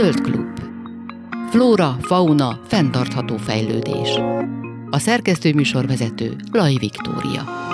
[0.00, 0.60] Zöld klub.
[1.50, 4.08] Flóra, fauna, fenntartható fejlődés.
[4.90, 7.69] A szerkesztő műsorvezető Laj Viktória.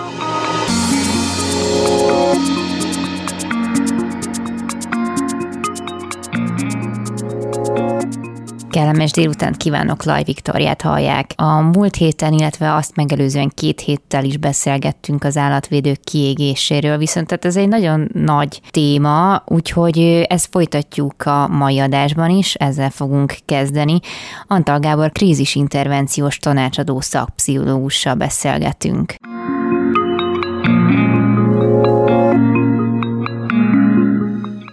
[8.77, 11.31] Kellemes délután kívánok, Laj Viktoriát hallják.
[11.37, 17.45] A múlt héten, illetve azt megelőzően két héttel is beszélgettünk az állatvédők kiégéséről, viszont tehát
[17.45, 23.99] ez egy nagyon nagy téma, úgyhogy ezt folytatjuk a mai adásban is, ezzel fogunk kezdeni.
[24.47, 29.15] Antal Gábor krízisintervenciós tanácsadó szakpszichológussal beszélgetünk.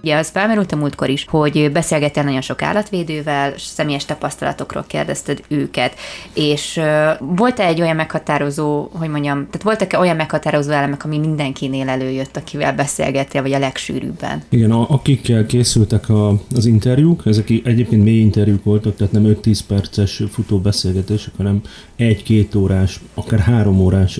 [0.04, 5.94] Ugye az felmerült a múltkor is, hogy beszélgettél nagyon sok állatvédővel, személyes tapasztalatokról kérdezted őket,
[6.34, 6.80] és
[7.20, 12.74] volt-e egy olyan meghatározó, hogy mondjam, tehát voltak-e olyan meghatározó elemek, ami mindenkinél előjött, akivel
[12.74, 14.44] beszélgettél, vagy a legsűrűbben?
[14.50, 19.60] Igen, a, akikkel készültek a, az interjúk, ezek egyébként mély interjúk voltak, tehát nem 5-10
[19.68, 21.62] perces futó beszélgetések, hanem
[21.96, 24.20] egy-két órás, akár három órás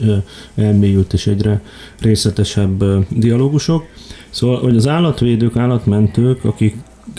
[0.56, 1.62] elmélyült és egyre
[2.00, 3.86] részletesebb dialógusok.
[4.34, 6.76] Szóval, hogy az állatvédők, állatmentők, akik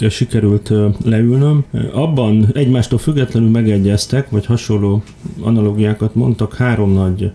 [0.09, 0.73] sikerült
[1.05, 1.65] leülnöm.
[1.93, 5.03] Abban egymástól függetlenül megegyeztek, vagy hasonló
[5.41, 7.33] analógiákat mondtak három nagy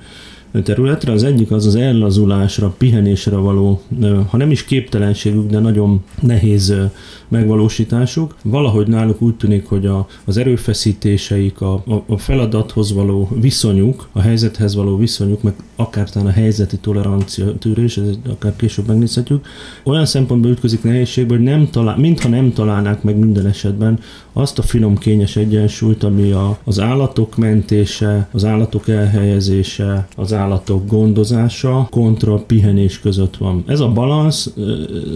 [0.64, 1.11] területre.
[1.11, 3.81] Az egyik az az ellazulásra, pihenésre való,
[4.30, 6.73] ha nem is képtelenségük, de nagyon nehéz
[7.28, 8.36] megvalósításuk.
[8.44, 14.75] Valahogy náluk úgy tűnik, hogy a, az erőfeszítéseik, a, a feladathoz való viszonyuk, a helyzethez
[14.75, 19.45] való viszonyuk, meg akár a helyzeti tolerancia tűrés, ez akár később megnézhetjük,
[19.84, 24.00] olyan szempontból ütközik nehézségbe, hogy nem talál, mintha nem találnák meg minden esetben
[24.34, 30.87] azt a finom kényes egyensúlyt, ami a, az állatok mentése, az állatok elhelyezése, az állatok
[30.87, 33.63] gondozása kontra pihenés között van.
[33.67, 34.53] Ez a balansz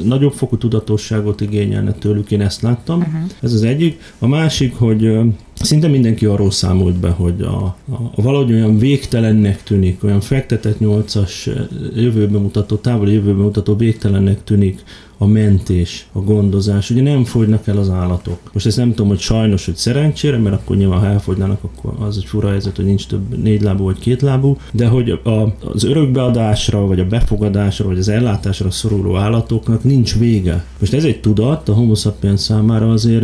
[0.03, 2.99] nagyobb fokú tudatosságot igényelne tőlük, én ezt láttam.
[2.99, 3.13] Uh-huh.
[3.41, 3.99] Ez az egyik.
[4.19, 5.19] A másik, hogy
[5.53, 10.79] szinte mindenki arról számolt be, hogy a, a, a valahogy olyan végtelennek tűnik, olyan fektetett
[10.79, 11.49] nyolcas
[11.95, 14.83] jövőben mutató, távoli jövőben mutató végtelennek tűnik
[15.23, 16.89] a mentés, a gondozás.
[16.89, 18.39] Ugye nem fogynak el az állatok.
[18.53, 22.17] Most ezt nem tudom, hogy sajnos, hogy szerencsére, mert akkor nyilván ha elfogynának, akkor az
[22.17, 25.29] egy fura helyzet, hogy nincs több négy lábú vagy két lábú, de hogy a,
[25.73, 30.65] az örökbeadásra, vagy a befogadásra, vagy az ellátásra szoruló állatoknak nincs vége.
[30.79, 33.23] Most ez egy tudat, a homo sapiens számára azért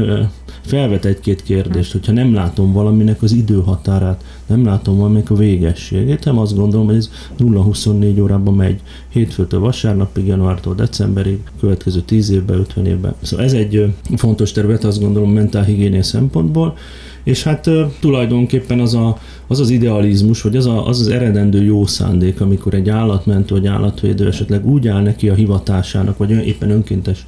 [0.65, 6.37] felvet egy-két kérdést, hogyha nem látom valaminek az időhatárát, nem látom valaminek a végességét, nem
[6.37, 12.85] azt gondolom, hogy ez 0-24 órában megy hétfőtől vasárnapig, januártól decemberig, következő 10 évben, 50
[12.85, 13.13] évben.
[13.21, 16.75] Szóval ez egy fontos terület, azt gondolom mentálhigiénia szempontból,
[17.23, 19.17] és hát tulajdonképpen az a,
[19.47, 23.67] az, az idealizmus, vagy az, a, az az eredendő jó szándék, amikor egy állatmentő vagy
[23.67, 27.25] állatvédő esetleg úgy áll neki a hivatásának, vagy éppen önkéntes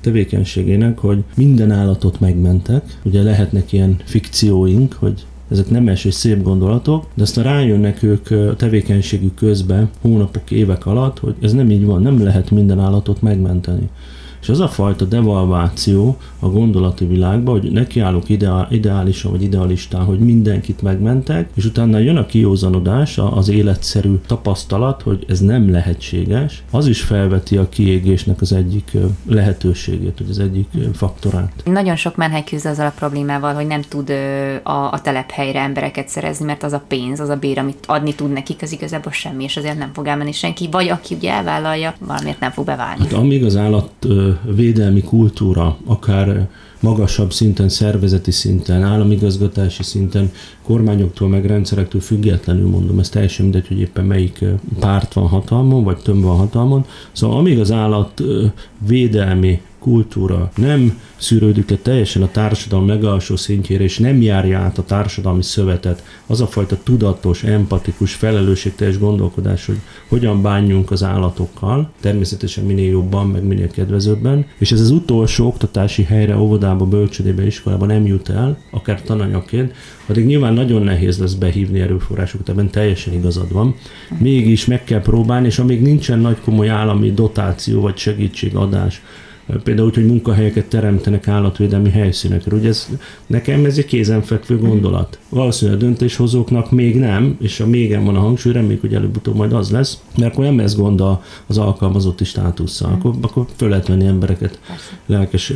[0.00, 2.98] tevékenységének, hogy minden állatot megmentek.
[3.02, 8.56] Ugye lehetnek ilyen fikcióink, hogy ezek nemes és szép gondolatok, de aztán rájönnek ők a
[8.56, 13.88] tevékenységük közben hónapok, évek alatt, hogy ez nem így van, nem lehet minden állatot megmenteni.
[14.48, 20.18] És az a fajta devalváció a gondolati világban, hogy nekiállok ideál, ideálisan vagy idealistán, hogy
[20.18, 26.86] mindenkit megmentek, és utána jön a kiózanodás, az életszerű tapasztalat, hogy ez nem lehetséges, az
[26.86, 28.92] is felveti a kiégésnek az egyik
[29.26, 31.52] lehetőségét, vagy az egyik faktorát.
[31.64, 34.10] Nagyon sok menhely küzd azzal a problémával, hogy nem tud
[34.62, 38.32] a, a telephelyre embereket szerezni, mert az a pénz, az a bér, amit adni tud
[38.32, 42.40] nekik, az igazából semmi, és azért nem fog elmenni senki, vagy aki ugye elvállalja, valamiért
[42.40, 43.00] nem fog beválni.
[43.00, 44.06] Hát amíg az állat
[44.54, 46.48] védelmi kultúra, akár
[46.80, 50.30] magasabb szinten, szervezeti szinten, államigazgatási szinten,
[50.62, 54.44] kormányoktól meg rendszerektől függetlenül mondom, ez teljesen mindegy, hogy éppen melyik
[54.80, 56.84] párt van hatalmon, vagy több van hatalmon.
[57.12, 58.22] Szóval amíg az állat
[58.86, 64.84] védelmi kultúra nem szűrődik le teljesen a társadalom legalsó szintjére, és nem járja át a
[64.84, 69.78] társadalmi szövetet, az a fajta tudatos, empatikus, felelősségteljes gondolkodás, hogy
[70.08, 76.02] hogyan bánjunk az állatokkal, természetesen minél jobban, meg minél kedvezőbben, és ez az utolsó oktatási
[76.02, 79.74] helyre, óvodába, bölcsödébe, iskolába nem jut el, akár tananyagként,
[80.06, 83.74] addig nyilván nagyon nehéz lesz behívni erőforrásokat, ebben teljesen igazad van.
[84.18, 89.02] Mégis meg kell próbálni, és amíg nincsen nagy komoly állami dotáció vagy segítségadás,
[89.62, 92.56] például úgy, hogy munkahelyeket teremtenek állatvédelmi helyszínekre.
[92.56, 92.88] Ugye ez,
[93.26, 95.18] nekem ez egy kézenfekvő gondolat.
[95.28, 99.52] Valószínűleg a döntéshozóknak még nem, és a mégen van a hangsúly, reméljük, hogy előbb-utóbb majd
[99.52, 101.02] az lesz, mert akkor nem ez gond
[101.46, 102.92] az alkalmazotti státusszal.
[102.92, 104.60] Akkor, akkor föl lehet venni embereket,
[105.06, 105.52] lelkes,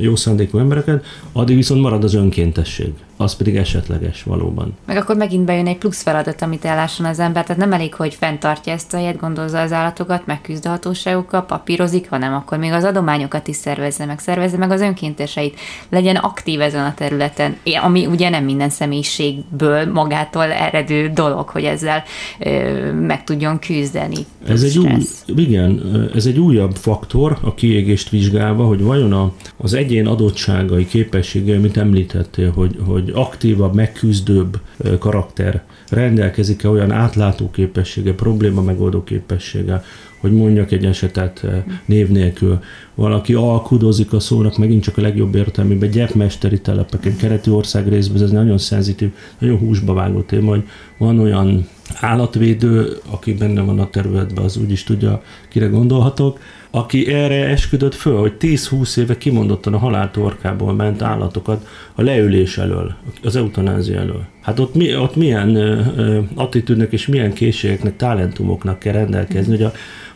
[0.00, 2.92] jó szándékú embereket, addig viszont marad az önkéntesség.
[3.16, 4.76] Az pedig esetleges valóban.
[4.86, 8.14] Meg akkor megint bejön egy plusz feladat, amit ellásson az ember, tehát nem elég, hogy
[8.14, 12.84] fenntartja ezt a helyet, gondozza az állatokat, megküzd a hatóságokkal, papírozik, hanem akkor még az
[12.84, 15.58] adományokat is szervezze meg, szervezze meg az önkénteseit,
[15.88, 22.02] legyen aktív ezen a területen, ami ugye nem minden személyiségből magától eredő dolog, hogy ezzel
[22.38, 24.26] ö, meg tudjon küzdeni.
[24.48, 25.82] Ez egy új, igen,
[26.14, 31.76] ez egy újabb faktor a kiégést vizsgálva, hogy vajon a, az egyén adottságai, képességei, amit
[31.76, 34.60] említettél, hogy, hogy aktívabb, megküzdőbb
[34.98, 39.82] karakter rendelkezik-e olyan átlátó képessége, probléma megoldó képessége,
[40.20, 41.46] hogy mondjak egy esetet
[41.86, 42.58] név nélkül.
[42.94, 48.30] Valaki alkudozik a szónak, megint csak a legjobb értelmében, gyepmesteri telepeken, kereti ország részben, ez
[48.30, 50.64] nagyon szenzitív, nagyon húsba vágó téma, hogy
[50.98, 51.66] van olyan
[52.00, 56.38] állatvédő, aki benne van a területben, az úgyis tudja, kire gondolhatok,
[56.74, 62.94] aki erre esküdött föl, hogy 10-20 éve kimondottan a haláltorkából ment állatokat a leülés elől,
[63.22, 64.24] az eutanázia elől.
[64.40, 69.72] Hát ott, mi, ott milyen uh, attitűdnek és milyen készségeknek, talentumoknak kell rendelkezni, hogy a,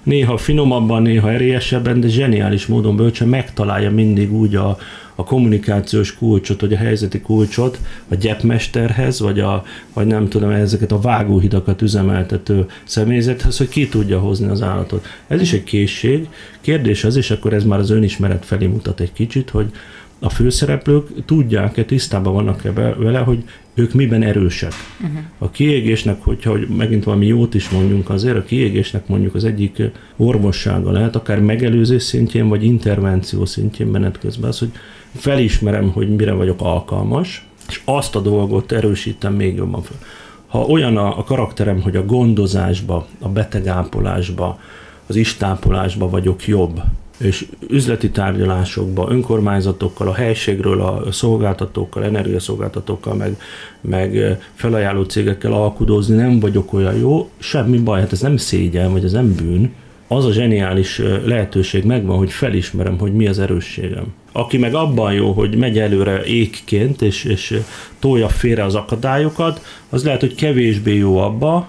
[0.08, 4.78] néha finomabban, néha erélyesebben, de zseniális módon bölcsen megtalálja mindig úgy a,
[5.14, 7.78] a kommunikációs kulcsot, vagy a helyzeti kulcsot
[8.08, 14.18] a gyepmesterhez, vagy, a, vagy nem tudom, ezeket a vágóhidakat üzemeltető személyzethez, hogy ki tudja
[14.18, 15.06] hozni az állatot.
[15.26, 16.28] Ez is egy készség.
[16.60, 19.70] Kérdés az, és akkor ez már az önismeret felé mutat egy kicsit, hogy
[20.18, 23.44] a főszereplők tudják-e, tisztában vannak-e vele, hogy
[23.74, 24.72] ők miben erősek.
[25.00, 25.18] Uh-huh.
[25.38, 29.82] A kiégésnek, hogyha hogy megint valami jót is mondjunk, azért a kiégésnek mondjuk az egyik
[30.16, 34.70] orvossága lehet, akár megelőzés szintjén, vagy intervenció szintjén menet közben az, hogy
[35.14, 39.98] felismerem, hogy mire vagyok alkalmas, és azt a dolgot erősítem még jobban fel.
[40.46, 44.60] Ha olyan a, a karakterem, hogy a gondozásba, a betegápolásba,
[45.06, 46.80] az istápolásba vagyok jobb,
[47.18, 53.36] és üzleti tárgyalásokba, önkormányzatokkal, a helységről, a szolgáltatókkal, energiaszolgáltatókkal, meg,
[53.80, 59.04] meg felajánló cégekkel alkudozni nem vagyok olyan jó, semmi baj, hát ez nem szégyen, vagy
[59.04, 59.72] ez nem bűn,
[60.08, 64.04] az a zseniális lehetőség megvan, hogy felismerem, hogy mi az erősségem.
[64.32, 67.60] Aki meg abban jó, hogy megy előre ékként, és, és
[67.98, 71.68] tolja félre az akadályokat, az lehet, hogy kevésbé jó abba,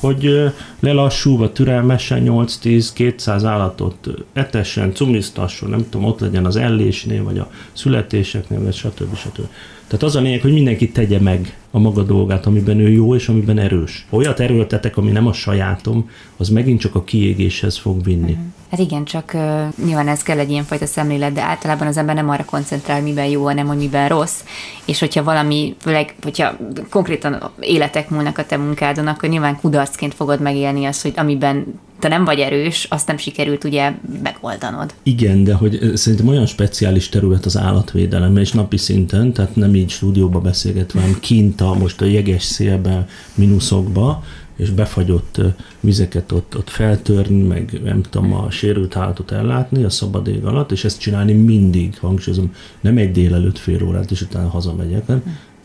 [0.00, 7.50] hogy lelassulva, türelmesen 8-10-200 állatot etessen, cumisztasson, nem tudom, ott legyen az ellésnél, vagy a
[7.72, 9.16] születéseknél, vagy stb.
[9.16, 9.46] stb.
[9.86, 13.28] Tehát az a lényeg, hogy mindenki tegye meg a maga dolgát, amiben ő jó és
[13.28, 14.06] amiben erős.
[14.10, 18.32] Olyat erőltetek, ami nem a sajátom, az megint csak a kiégéshez fog vinni.
[18.32, 18.46] Uh-huh.
[18.70, 22.28] Hát igen, csak uh, nyilván ez kell egy ilyenfajta szemlélet, de általában az ember nem
[22.28, 24.40] arra koncentrál, miben jó, hanem hogy miben rossz.
[24.84, 26.56] És hogyha valami, főleg, hogyha
[26.90, 32.08] konkrétan életek múlnak a te munkádon, akkor nyilván kudarcként fogod megélni azt, hogy amiben te
[32.08, 33.92] nem vagy erős, azt nem sikerült ugye
[34.22, 34.94] megoldanod.
[35.02, 39.90] Igen, de hogy szerintem olyan speciális terület az állatvédelem, és napi szinten, tehát nem így
[39.90, 44.22] stúdióba beszélgetve, hanem kint a, most a jeges szélbe, mínuszokba,
[44.58, 45.40] és befagyott
[45.80, 50.72] vizeket ott, ott feltörni, meg nem tudom, a sérült állatot ellátni a szabad ég alatt,
[50.72, 55.22] és ezt csinálni mindig, hangsúlyozom, nem egy délelőtt fél órát, és utána hazamegyek, nem?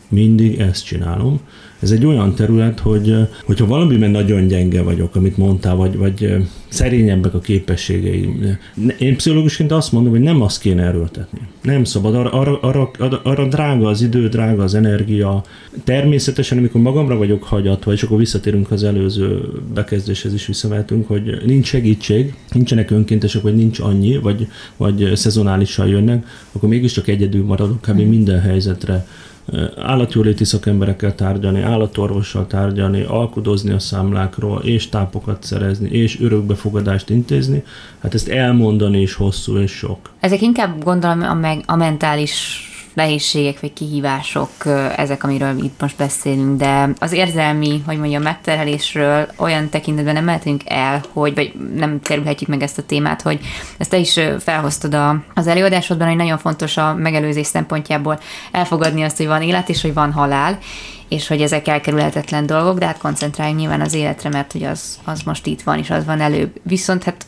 [0.08, 1.40] mindig ezt csinálom.
[1.84, 6.36] Ez egy olyan terület, hogy hogyha valamiben nagyon gyenge vagyok, amit mondtál, vagy, vagy
[6.68, 8.58] szerényebbek a képességeim.
[8.98, 11.38] Én pszichológusként azt mondom, hogy nem azt kéne erőltetni.
[11.62, 15.44] Nem szabad, arra, arra, arra, arra, drága az idő, drága az energia.
[15.84, 19.40] Természetesen, amikor magamra vagyok hagyatva, és akkor visszatérünk az előző
[19.74, 26.26] bekezdéshez is visszavehetünk, hogy nincs segítség, nincsenek önkéntesek, vagy nincs annyi, vagy, vagy szezonálisan jönnek,
[26.52, 28.00] akkor mégiscsak egyedül maradok kb.
[28.00, 29.06] minden helyzetre
[29.78, 37.64] állatjóléti szakemberekkel tárgyalni, állatorvossal tárgyalni, alkudozni a számlákról, és tápokat szerezni, és örökbefogadást intézni,
[37.98, 40.10] hát ezt elmondani is hosszú és sok.
[40.20, 44.50] Ezek inkább gondolom a, meg, a mentális nehézségek vagy kihívások
[44.96, 50.62] ezek, amiről itt most beszélünk, de az érzelmi, hogy mondjam, megterhelésről olyan tekintetben nem mehetünk
[50.66, 53.40] el, hogy, vagy nem kerülhetjük meg ezt a témát, hogy
[53.78, 58.20] ezt te is felhoztad a, az előadásodban, hogy nagyon fontos a megelőzés szempontjából
[58.52, 60.58] elfogadni azt, hogy van élet és hogy van halál,
[61.14, 65.20] és hogy ezek elkerülhetetlen dolgok, de hát koncentráljunk nyilván az életre, mert hogy az, az
[65.22, 66.60] most itt van, és az van előbb.
[66.62, 67.26] Viszont hát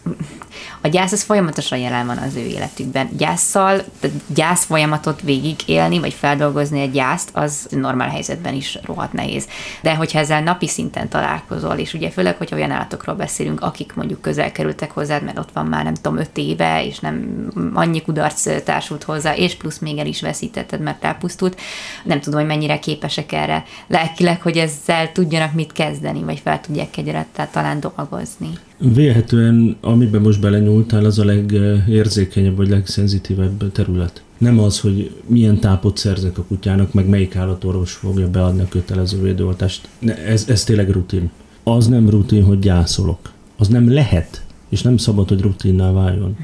[0.80, 3.08] a gyász az folyamatosan jelen van az ő életükben.
[3.16, 3.82] Gyászsal,
[4.26, 9.48] gyász folyamatot végig élni, vagy feldolgozni egy gyászt, az normál helyzetben is rohadt nehéz.
[9.82, 14.20] De hogyha ezzel napi szinten találkozol, és ugye főleg, hogyha olyan állatokról beszélünk, akik mondjuk
[14.20, 18.62] közel kerültek hozzád, mert ott van már nem tudom, öt éve, és nem annyi kudarc
[18.64, 21.60] társult hozzá, és plusz még el is veszítetted, mert elpusztult.
[22.04, 26.96] Nem tudom, hogy mennyire képesek erre lelkileg, hogy ezzel tudjanak mit kezdeni, vagy fel tudják
[26.96, 28.48] egyáltalán talán dolgozni.
[28.78, 34.22] Vélhetően, amiben most belenyúltál, az a legérzékenyebb vagy legszenzitívebb terület.
[34.38, 39.22] Nem az, hogy milyen tápot szerzek a kutyának, meg melyik állatorvos fogja beadni a kötelező
[39.22, 39.88] védőoltást.
[40.26, 41.30] Ez, ez tényleg rutin.
[41.62, 43.18] Az nem rutin, hogy gyászolok.
[43.56, 46.36] Az nem lehet, és nem szabad, hogy rutinná váljon.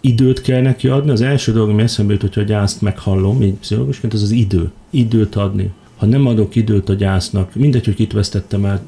[0.00, 1.10] Időt kell neki adni.
[1.10, 4.70] Az első dolog, ami eszembe jut, hogyha a gyászt meghallom, így pszichológusként, az az idő.
[4.90, 5.70] Időt adni
[6.00, 8.82] ha nem adok időt a gyásznak, mindegy, hogy itt vesztettem el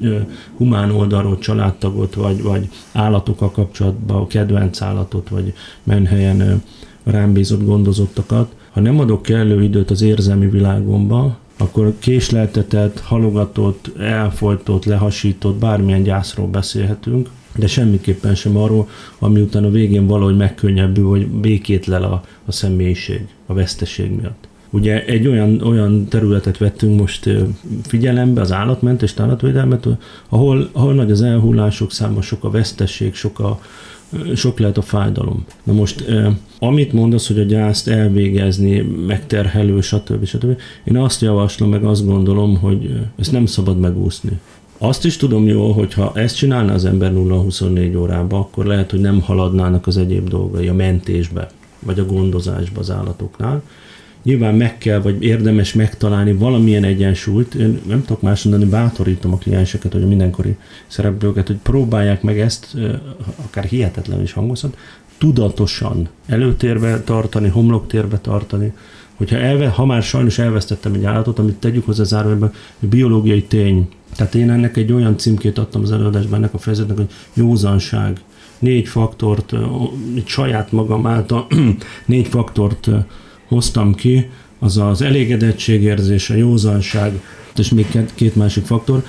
[0.57, 5.53] humán oldalról családtagot, vagy, vagy állatokkal kapcsolatban a kedvenc állatot, vagy
[5.83, 6.63] menhelyen
[7.03, 14.85] rám bízott gondozottakat, ha nem adok kellő időt az érzelmi világomba, akkor késleltetett, halogatott, elfolytott,
[14.85, 18.89] lehasított, bármilyen gyászról beszélhetünk, de semmiképpen sem arról,
[19.19, 24.42] ami után a végén valahogy megkönnyebbül, hogy békét lel a, a személyiség, a veszteség miatt.
[24.73, 27.29] Ugye egy olyan, olyan területet vettünk most
[27.83, 29.87] figyelembe, az állatmentést, állatvédelmet,
[30.29, 33.59] ahol, ahol nagy az elhullások száma, sok a vesztesség, sok, a,
[34.35, 35.45] sok lehet a fájdalom.
[35.63, 36.05] Na most,
[36.59, 40.25] amit mondasz, hogy a gyászt elvégezni, megterhelő, stb.
[40.25, 40.59] stb.
[40.83, 44.39] Én azt javaslom, meg azt gondolom, hogy ezt nem szabad megúszni.
[44.77, 49.01] Azt is tudom jól, hogy ha ezt csinálna az ember 0-24 órába, akkor lehet, hogy
[49.01, 51.49] nem haladnának az egyéb dolgai a mentésbe,
[51.79, 53.61] vagy a gondozásba az állatoknál
[54.23, 57.53] nyilván meg kell, vagy érdemes megtalálni valamilyen egyensúlyt.
[57.53, 60.55] Én nem tudok más mondani, bátorítom a klienseket, hogy a mindenkori
[60.87, 62.77] szereplőket, hogy próbálják meg ezt,
[63.45, 64.77] akár hihetetlen is hangozhat,
[65.17, 68.73] tudatosan előtérbe tartani, homloktérbe tartani,
[69.15, 73.89] hogyha elve, ha már sajnos elvesztettem egy állatot, amit tegyük hozzá zárójelben, biológiai tény.
[74.15, 78.21] Tehát én ennek egy olyan címkét adtam az előadásban ennek a fejezetnek, hogy józanság.
[78.59, 79.53] Négy faktort,
[80.15, 81.47] egy saját magam által
[82.05, 82.89] négy faktort
[83.53, 84.29] hoztam ki,
[84.59, 87.21] az az elégedettségérzés, a józanság,
[87.55, 89.03] és még két másik faktor.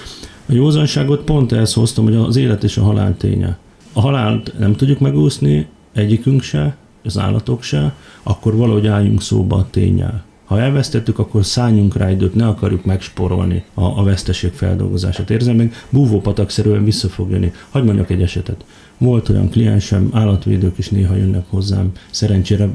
[0.46, 3.58] A józanságot pont ehhez hoztam, hogy az élet és a halál ténye.
[3.92, 9.66] A halált nem tudjuk megúszni, egyikünk se, az állatok se, akkor valahogy álljunk szóba a
[9.70, 10.24] tényel.
[10.44, 15.30] Ha elvesztettük, akkor szálljunk rá időt, ne akarjuk megsporolni a, a veszteség feldolgozását.
[15.30, 17.52] Érzem, még búvópatakszerűen vissza fog jönni.
[17.70, 18.64] Hagy mondjak egy esetet.
[18.98, 22.68] Volt olyan kliensem, állatvédők is néha jönnek hozzám, szerencsére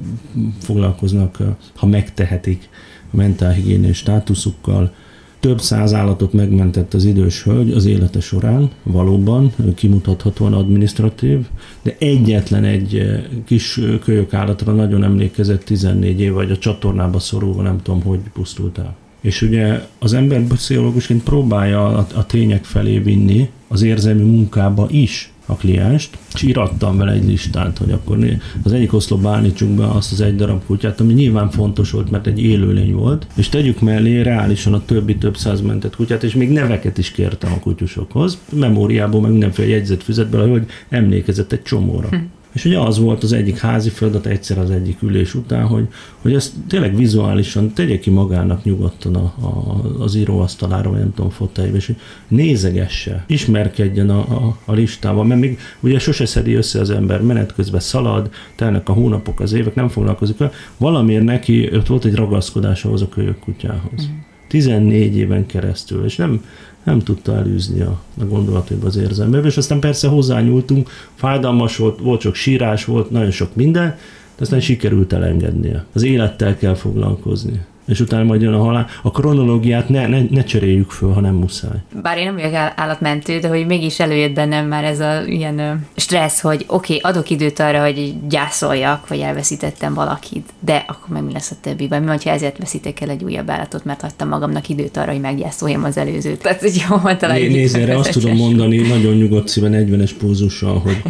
[0.60, 1.38] foglalkoznak,
[1.76, 2.70] ha megtehetik,
[3.12, 4.94] a mentálhigiénés státuszukkal.
[5.40, 11.48] Több száz állatot megmentett az idős hölgy az élete során, valóban kimutathatóan administratív,
[11.82, 13.06] de egyetlen egy
[13.46, 18.78] kis kölyök állatra nagyon emlékezett 14 év, vagy a csatornába szorulva nem tudom, hogy pusztult
[18.78, 18.96] el.
[19.22, 25.32] És ugye az ember pszichológusként próbálja a, a tények felé vinni az érzelmi munkába is
[25.50, 28.18] a klienst, és írattam vele egy listát, hogy akkor
[28.64, 32.28] az egyik oszlopba állítsunk be azt az egy darab kutyát, ami nyilván fontos volt, mert
[32.28, 36.50] egy élőlény volt, és tegyük mellé reálisan a többi több száz mentett kutyát, és még
[36.50, 42.08] neveket is kértem a kutyusokhoz, memóriából, meg mindenféle jegyzetfüzetből, hogy emlékezett egy csomóra.
[42.08, 42.16] Hm.
[42.52, 45.88] És ugye az volt az egyik házi feladat egyszer az egyik ülés után, hogy,
[46.22, 51.30] hogy ezt tényleg vizuálisan tegye ki magának nyugodtan a, a, az íróasztalára, vagy nem tudom,
[51.30, 51.96] fotájébe, és hogy
[52.28, 57.54] nézegesse, ismerkedjen a, a, a listával, mert még ugye sose szedi össze az ember, menet
[57.54, 62.16] közben szalad, telnek a hónapok, az évek, nem foglalkozik vele, valamiért neki ott volt egy
[62.16, 64.08] ragaszkodás ahhoz a kölyök kutyához.
[64.12, 64.28] Mm.
[64.50, 66.44] 14 éven keresztül, és nem,
[66.90, 72.22] nem tudta elűzni a, a gondolataiba az érzelmébe, és aztán persze hozzányúltunk, fájdalmas volt, volt
[72.22, 73.88] sok sírás, volt nagyon sok minden,
[74.36, 75.86] de aztán sikerült elengednie.
[75.94, 78.88] Az élettel kell foglalkozni és utána majd jön a halál.
[79.04, 81.78] A kronológiát ne, ne, ne cseréljük föl, ha nem muszáj.
[82.02, 86.40] Bár én nem vagyok állatmentő, de hogy mégis előjött bennem már ez a ilyen stressz,
[86.40, 91.32] hogy oké, okay, adok időt arra, hogy gyászoljak, vagy elveszítettem valakit, de akkor meg mi
[91.32, 92.04] lesz a többiben?
[92.04, 95.84] Mi, ha ezért veszítek el egy újabb állatot, mert hagytam magamnak időt arra, hogy meggyászoljam
[95.84, 96.42] az előzőt.
[96.42, 101.02] Tehát, hogy jó, talán Nézd, erre azt tudom mondani, nagyon nyugodt szíven, 40-es pózussal, hogy,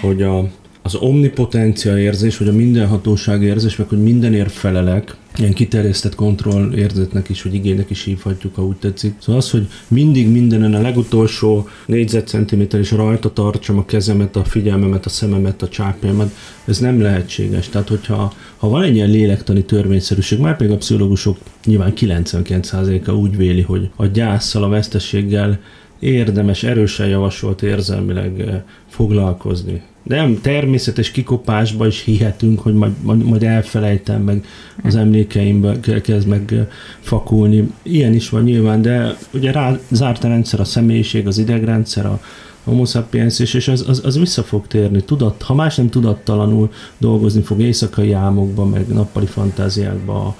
[0.00, 0.44] hogy a,
[0.82, 7.28] az omnipotencia érzés, vagy a mindenhatóság érzés, meg hogy mindenért felelek, ilyen kiterjesztett kontroll érzetnek
[7.28, 9.14] is, vagy igénynek is hívhatjuk, ha úgy tetszik.
[9.18, 15.06] Szóval az, hogy mindig mindenen a legutolsó négyzetcentiméter is rajta tartsam a kezemet, a figyelmemet,
[15.06, 16.34] a szememet, a csápjámat,
[16.64, 17.68] ez nem lehetséges.
[17.68, 23.36] Tehát, hogyha ha van egy ilyen lélektani törvényszerűség, már még a pszichológusok nyilván 99%-a úgy
[23.36, 25.60] véli, hogy a gyászsal, a vesztességgel
[25.98, 33.42] érdemes, erősen javasolt érzelmileg eh, foglalkozni nem természetes kikopásba is hihetünk, hogy majd, majd, majd
[33.42, 34.44] elfelejtem, meg
[34.82, 36.66] az emlékeimbe kezd meg
[37.00, 37.72] fakulni.
[37.82, 42.20] Ilyen is van nyilván, de ugye rá zárt a rendszer a személyiség, az idegrendszer, a
[42.64, 45.02] homo sapiens, és, az, az, az vissza fog térni.
[45.02, 50.36] Tudat, ha más nem tudattalanul dolgozni fog éjszakai álmokban, meg nappali fantáziákban, a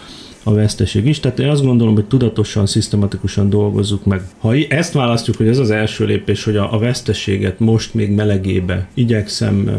[0.50, 1.20] veszteség is.
[1.20, 4.22] Tehát én azt gondolom, hogy tudatosan, szisztematikusan dolgozzuk meg.
[4.38, 8.88] Ha ezt választjuk, hogy ez az első lépés, hogy a, a veszteséget most még melegébe
[8.94, 9.70] igyekszem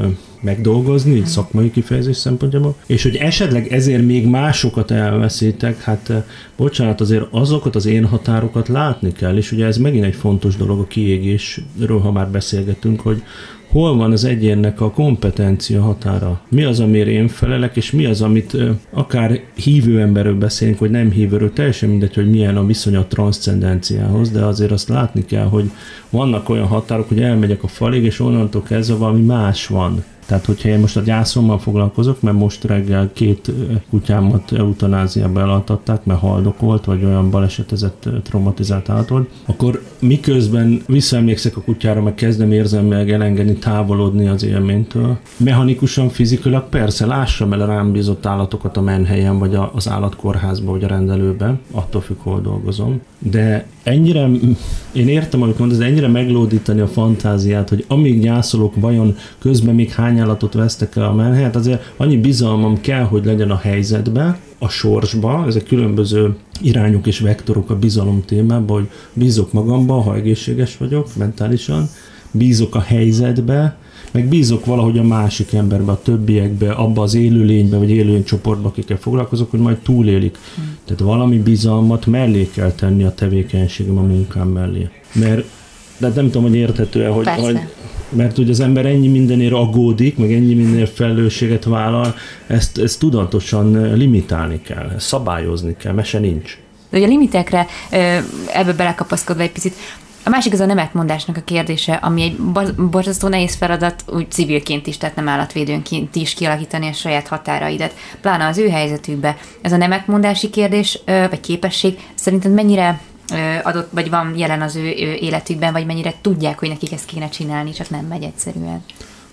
[0.43, 1.23] megdolgozni, mm.
[1.23, 6.11] szakmai kifejezés szempontjából, és hogy esetleg ezért még másokat elveszítek, hát
[6.57, 10.79] bocsánat, azért azokat az én határokat látni kell, és ugye ez megint egy fontos dolog
[10.79, 13.23] a kiégésről, ha már beszélgetünk, hogy
[13.73, 16.41] hol van az egyénnek a kompetencia határa?
[16.49, 18.57] Mi az, amire én felelek, és mi az, amit
[18.91, 24.31] akár hívő emberről beszélünk, vagy nem hívőről, teljesen mindegy, hogy milyen a viszony a transzcendenciához,
[24.31, 25.71] de azért azt látni kell, hogy
[26.09, 30.03] vannak olyan határok, hogy elmegyek a falig, és onnantól kezdve valami más van.
[30.25, 33.51] Tehát, hogyha én most a gyászommal foglalkozok, mert most reggel két
[33.89, 41.61] kutyámat eutanáziába elaltatták, mert haldokolt, vagy olyan balesetezett, traumatizált állat volt, akkor miközben visszaemlékszek a
[41.61, 45.17] kutyára, meg kezdem érzelmileg elengedni, távolodni az élménytől.
[45.37, 50.83] Mechanikusan, fizikailag persze lássam el a rám bízott állatokat a menhelyen, vagy az állatkórházba, vagy
[50.83, 53.01] a rendelőbe, attól függ, hol dolgozom.
[53.19, 54.29] De ennyire,
[54.91, 60.12] én értem, mondasz, de ennyire meglódítani a fantáziát, hogy amíg gyászolok, vajon közben még hány
[60.19, 65.45] állatot vesztek el a menhelyet, azért annyi bizalmam kell, hogy legyen a helyzetbe, a sorsba,
[65.47, 71.89] ezek különböző irányok és vektorok a bizalom témában, hogy bízok magamba, ha egészséges vagyok mentálisan,
[72.31, 73.77] bízok a helyzetbe,
[74.11, 79.51] meg bízok valahogy a másik emberbe, a többiekbe, abba az élőlénybe, vagy élőlénycsoportba, akikkel foglalkozok,
[79.51, 80.37] hogy majd túlélik.
[80.55, 80.77] Hmm.
[80.85, 84.89] Tehát valami bizalmat mellé kell tenni a tevékenységem a munkám mellé.
[85.13, 85.45] Mert
[85.97, 87.59] de nem tudom, hogy érthető-e, hogy, hogy
[88.15, 92.15] mert ugye az ember ennyi mindenért aggódik, meg ennyi mindenért felelősséget vállal,
[92.47, 96.57] ezt, ezt tudatosan limitálni kell, szabályozni kell, mese nincs.
[96.89, 97.67] De ugye a limitekre
[98.53, 99.73] ebbe belekapaszkodva egy picit,
[100.25, 102.35] a másik az a nemetmondásnak a kérdése, ami egy
[102.89, 108.47] borzasztó nehéz feladat, úgy civilként is, tehát nem állatvédőnként is kialakítani a saját határaidat, pláne
[108.47, 109.37] az ő helyzetükbe.
[109.61, 112.99] Ez a nemetmondási kérdés, vagy képesség szerinted mennyire
[113.63, 117.71] adott, vagy van jelen az ő életükben, vagy mennyire tudják, hogy nekik ezt kéne csinálni,
[117.71, 118.83] csak nem megy egyszerűen.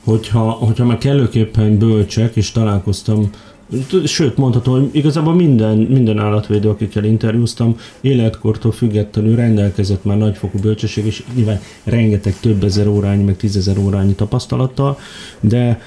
[0.04, 3.30] Hogyha, hogyha már kellőképpen bölcsek, és találkoztam
[4.04, 11.06] Sőt, mondhatom, hogy igazából minden, minden állatvédő, akikkel interjúztam, életkortól függetlenül rendelkezett már nagyfokú bölcsesség,
[11.06, 14.98] és nyilván rengeteg több ezer órányi, meg tízezer órányi tapasztalattal,
[15.40, 15.80] de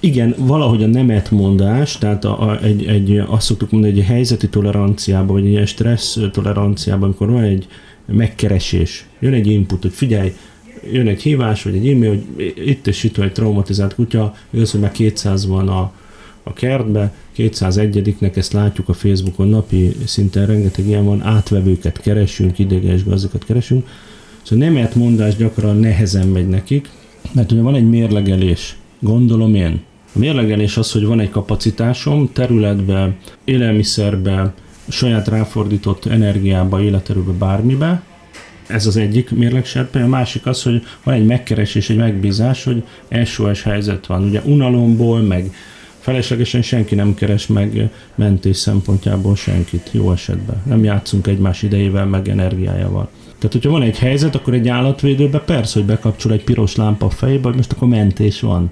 [0.00, 5.42] igen, valahogy a nemetmondás, tehát a, a, egy, egy, azt szoktuk mondani, egy helyzeti toleranciában,
[5.42, 7.66] vagy egy stressz toleranciában, amikor van egy
[8.06, 10.32] megkeresés, jön egy input, hogy figyelj,
[10.92, 14.80] jön egy hívás, vagy egy e-mail, hogy itt és itt egy traumatizált kutya, igaz, hogy
[14.80, 15.92] már 200 van a,
[16.42, 23.04] a kertbe, 201-nek ezt látjuk a Facebookon, napi szinten rengeteg ilyen van, átvevőket keresünk, ideges
[23.04, 23.88] gazdakat keresünk,
[24.42, 26.88] szóval nemet mondás gyakran nehezen megy nekik,
[27.32, 29.80] mert ugye van egy mérlegelés, gondolom én.
[30.14, 34.54] A mérlegelés az, hogy van egy kapacitásom területbe, élelmiszerbe,
[34.88, 38.02] saját ráfordított energiába, életerőbe, bármibe,
[38.66, 42.82] ez az egyik mérlegserpe, a másik az, hogy van egy megkeresés, egy megbízás, hogy
[43.24, 44.24] SOS helyzet van.
[44.24, 45.54] Ugye unalomból, meg
[46.02, 50.62] feleslegesen senki nem keres meg mentés szempontjából senkit, jó esetben.
[50.66, 53.08] Nem játszunk egymás idejével, meg energiájával.
[53.36, 57.10] Tehát, hogyha van egy helyzet, akkor egy állatvédőbe persze, hogy bekapcsol egy piros lámpa a
[57.10, 58.70] fejébe, hogy most akkor mentés van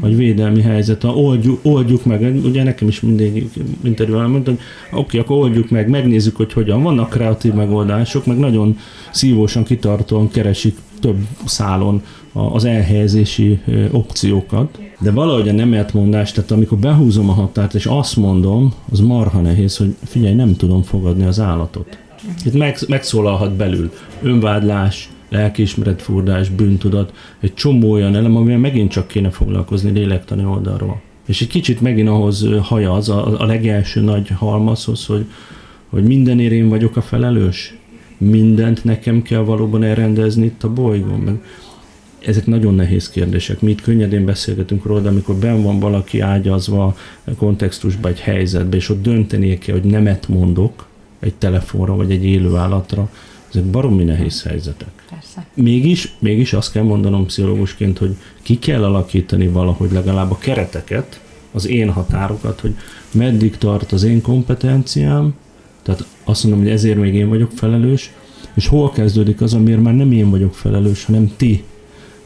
[0.00, 3.48] vagy védelmi helyzet, ha oldjuk, oldjuk meg, ugye nekem is mindig
[3.82, 4.58] interjúval mondtam,
[4.90, 6.82] hogy oké, akkor oldjuk meg, megnézzük, hogy hogyan.
[6.82, 8.78] Vannak kreatív megoldások, meg nagyon
[9.10, 16.78] szívósan, kitartóan keresik több szálon az elhelyezési opciókat, de valahogy a nemet mondás, tehát amikor
[16.78, 21.40] behúzom a határt, és azt mondom, az marha nehéz, hogy figyelj, nem tudom fogadni az
[21.40, 21.98] állatot.
[22.44, 29.30] Itt meg, megszólalhat belül önvádlás, lelkiismeretfordás, bűntudat, egy csomó olyan elem, amivel megint csak kéne
[29.30, 31.00] foglalkozni lélektani oldalról.
[31.26, 35.26] És egy kicsit megint ahhoz hajaz, a, a legelső nagy halmazhoz, hogy,
[35.88, 37.74] hogy mindenért én vagyok a felelős,
[38.18, 41.20] mindent nekem kell valóban elrendezni itt a bolygón.
[41.20, 41.40] Meg
[42.26, 43.60] ezek nagyon nehéz kérdések.
[43.60, 46.96] Mi itt könnyedén beszélgetünk róla, de amikor ben van valaki ágyazva
[47.36, 50.86] kontextusba, egy helyzetbe, és ott döntenie kell, hogy nemet mondok
[51.20, 53.10] egy telefonra, vagy egy élő állatra,
[53.48, 54.88] ezek baromi nehéz helyzetek.
[55.10, 55.46] Persze.
[55.54, 61.20] Mégis, mégis azt kell mondanom pszichológusként, hogy ki kell alakítani valahogy legalább a kereteket,
[61.52, 62.74] az én határokat, hogy
[63.10, 65.34] meddig tart az én kompetenciám,
[65.86, 68.12] tehát azt mondom, hogy ezért még én vagyok felelős,
[68.54, 71.64] és hol kezdődik az, amiért már nem én vagyok felelős, hanem ti,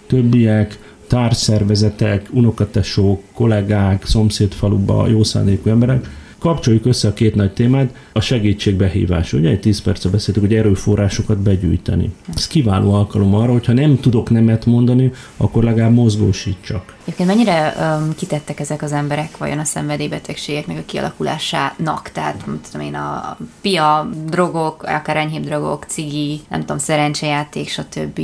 [0.07, 8.21] többiek, társszervezetek, unokatesók, kollégák, szomszédfaluba, jó szándékú emberek, Kapcsoljuk össze a két nagy témát, a
[8.21, 9.33] segítségbehívás.
[9.33, 12.13] Ugye egy 10 perce beszéltük, hogy erőforrásokat begyűjteni.
[12.35, 16.97] Ez kiváló alkalom arra, hogyha nem tudok nemet mondani, akkor legalább mozgósítsak.
[17.03, 22.11] Egyébként mennyire um, kitettek ezek az emberek vajon a szenvedélybetegségeknek a kialakulásának?
[22.13, 28.21] Tehát, tudom én, a pia, drogok, akár enyhébb drogok, cigi, nem tudom, szerencsejáték, stb.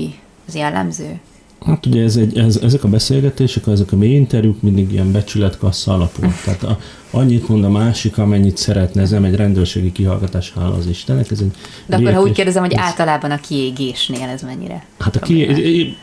[0.47, 1.21] Az jellemző?
[1.67, 5.93] Hát ugye ez egy, ez, ezek a beszélgetések, ezek a mély interjúk mindig ilyen becsületkassa
[5.93, 6.21] alapú.
[6.45, 6.79] Tehát a,
[7.17, 11.31] annyit mond a másik, amennyit szeretne, ez nem egy rendőrségi kihallgatás, hála az Istennek.
[11.31, 11.51] Ez egy
[11.87, 12.79] De akkor, ha úgy kérdezem, hogy ez...
[12.79, 14.85] általában a kiégésnél ez mennyire?
[14.99, 15.97] Hát a ki...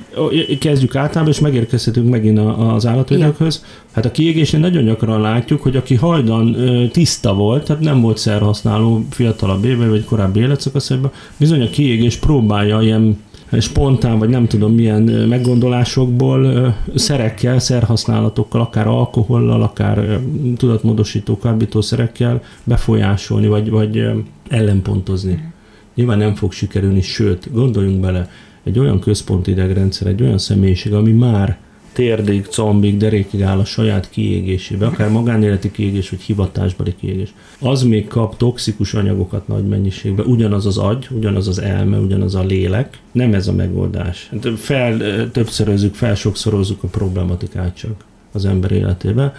[0.60, 3.64] kezdjük általában, és megérkezhetünk megint az állatvédőkhöz.
[3.92, 6.56] Hát a kiégésnél nagyon gyakran látjuk, hogy aki hajdan
[6.92, 12.82] tiszta volt, tehát nem volt szerhasználó fiatalabb éve, vagy korábbi életszakaszában, bizony a kiégés próbálja
[12.82, 13.18] ilyen
[13.62, 20.20] spontán, vagy nem tudom milyen meggondolásokból szerekkel, szerhasználatokkal, akár alkohollal, akár
[20.58, 24.10] tudatmódosító kábítószerekkel befolyásolni, vagy, vagy
[24.50, 25.52] ellenpontozni.
[25.96, 28.30] Nyilván nem fog sikerülni, sőt, gondoljunk bele,
[28.64, 31.58] egy olyan központi idegrendszer, egy olyan személyiség, ami már
[31.94, 37.34] térdig, combig, derékig áll a saját kiégésébe, akár magánéleti kiégés, vagy hivatásbeli kiégés.
[37.60, 42.44] Az még kap toxikus anyagokat nagy mennyiségben, ugyanaz az agy, ugyanaz az elme, ugyanaz a
[42.44, 43.00] lélek.
[43.12, 44.32] Nem ez a megoldás.
[44.56, 49.34] Fel, többszörözzük, felsokszorozzuk a problematikát csak az ember életébe.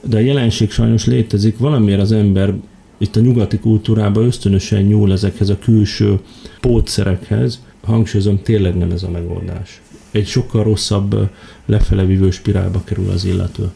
[0.00, 2.54] De a jelenség sajnos létezik, valamiért az ember
[2.98, 6.18] itt a nyugati kultúrában ösztönösen nyúl ezekhez a külső
[6.60, 9.80] pótszerekhez, hangsúlyozom, tényleg nem ez a megoldás
[10.16, 11.30] egy sokkal rosszabb
[11.66, 13.70] lefelevívő spirálba kerül az illető.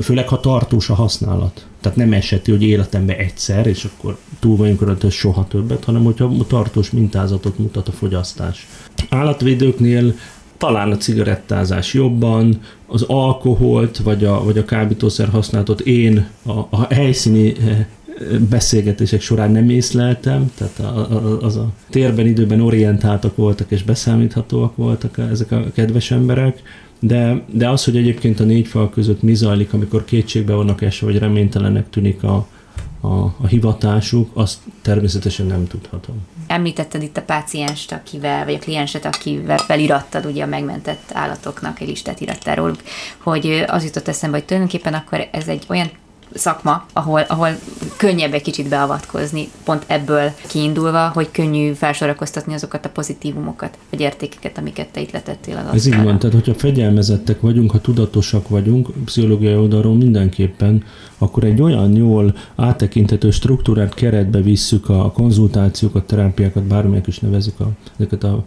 [0.00, 1.66] Főleg, ha tartós a használat.
[1.80, 6.32] Tehát nem eseti, hogy életemben egyszer, és akkor túl vagyunk rajta, soha többet, hanem hogyha
[6.46, 8.66] tartós mintázatot mutat a fogyasztás.
[9.08, 10.14] Állatvédőknél
[10.58, 16.86] talán a cigarettázás jobban, az alkoholt vagy a, vagy a kábítószer használatot én a, a
[16.94, 17.54] helyszíni
[18.48, 24.76] beszélgetések során nem észleltem, tehát a, a, az a térben, időben orientáltak voltak és beszámíthatóak
[24.76, 26.62] voltak ezek a kedves emberek,
[27.00, 31.06] de, de az, hogy egyébként a négy fal között mi zajlik, amikor kétségbe vannak esve,
[31.06, 32.46] vagy reménytelenek tűnik a,
[33.00, 36.16] a, a hivatásuk, azt természetesen nem tudhatom.
[36.46, 41.88] Említetted itt a pácienst, akivel, vagy a klienset, akivel felirattad ugye a megmentett állatoknak, egy
[41.88, 42.82] listát irattál róluk,
[43.18, 45.90] hogy az jutott eszembe, hogy tulajdonképpen akkor ez egy olyan
[46.34, 47.48] szakma, ahol, ahol
[47.96, 54.58] könnyebb egy kicsit beavatkozni, pont ebből kiindulva, hogy könnyű felsorakoztatni azokat a pozitívumokat, vagy értékeket,
[54.58, 58.88] amiket te itt letettél az Ez így van, tehát hogyha fegyelmezettek vagyunk, ha tudatosak vagyunk,
[59.04, 60.84] pszichológiai oldalról mindenképpen,
[61.18, 67.68] akkor egy olyan jól áttekintető struktúrát keretbe visszük a konzultációkat, terápiákat, bármilyen is nevezik a,
[67.96, 68.44] ezeket a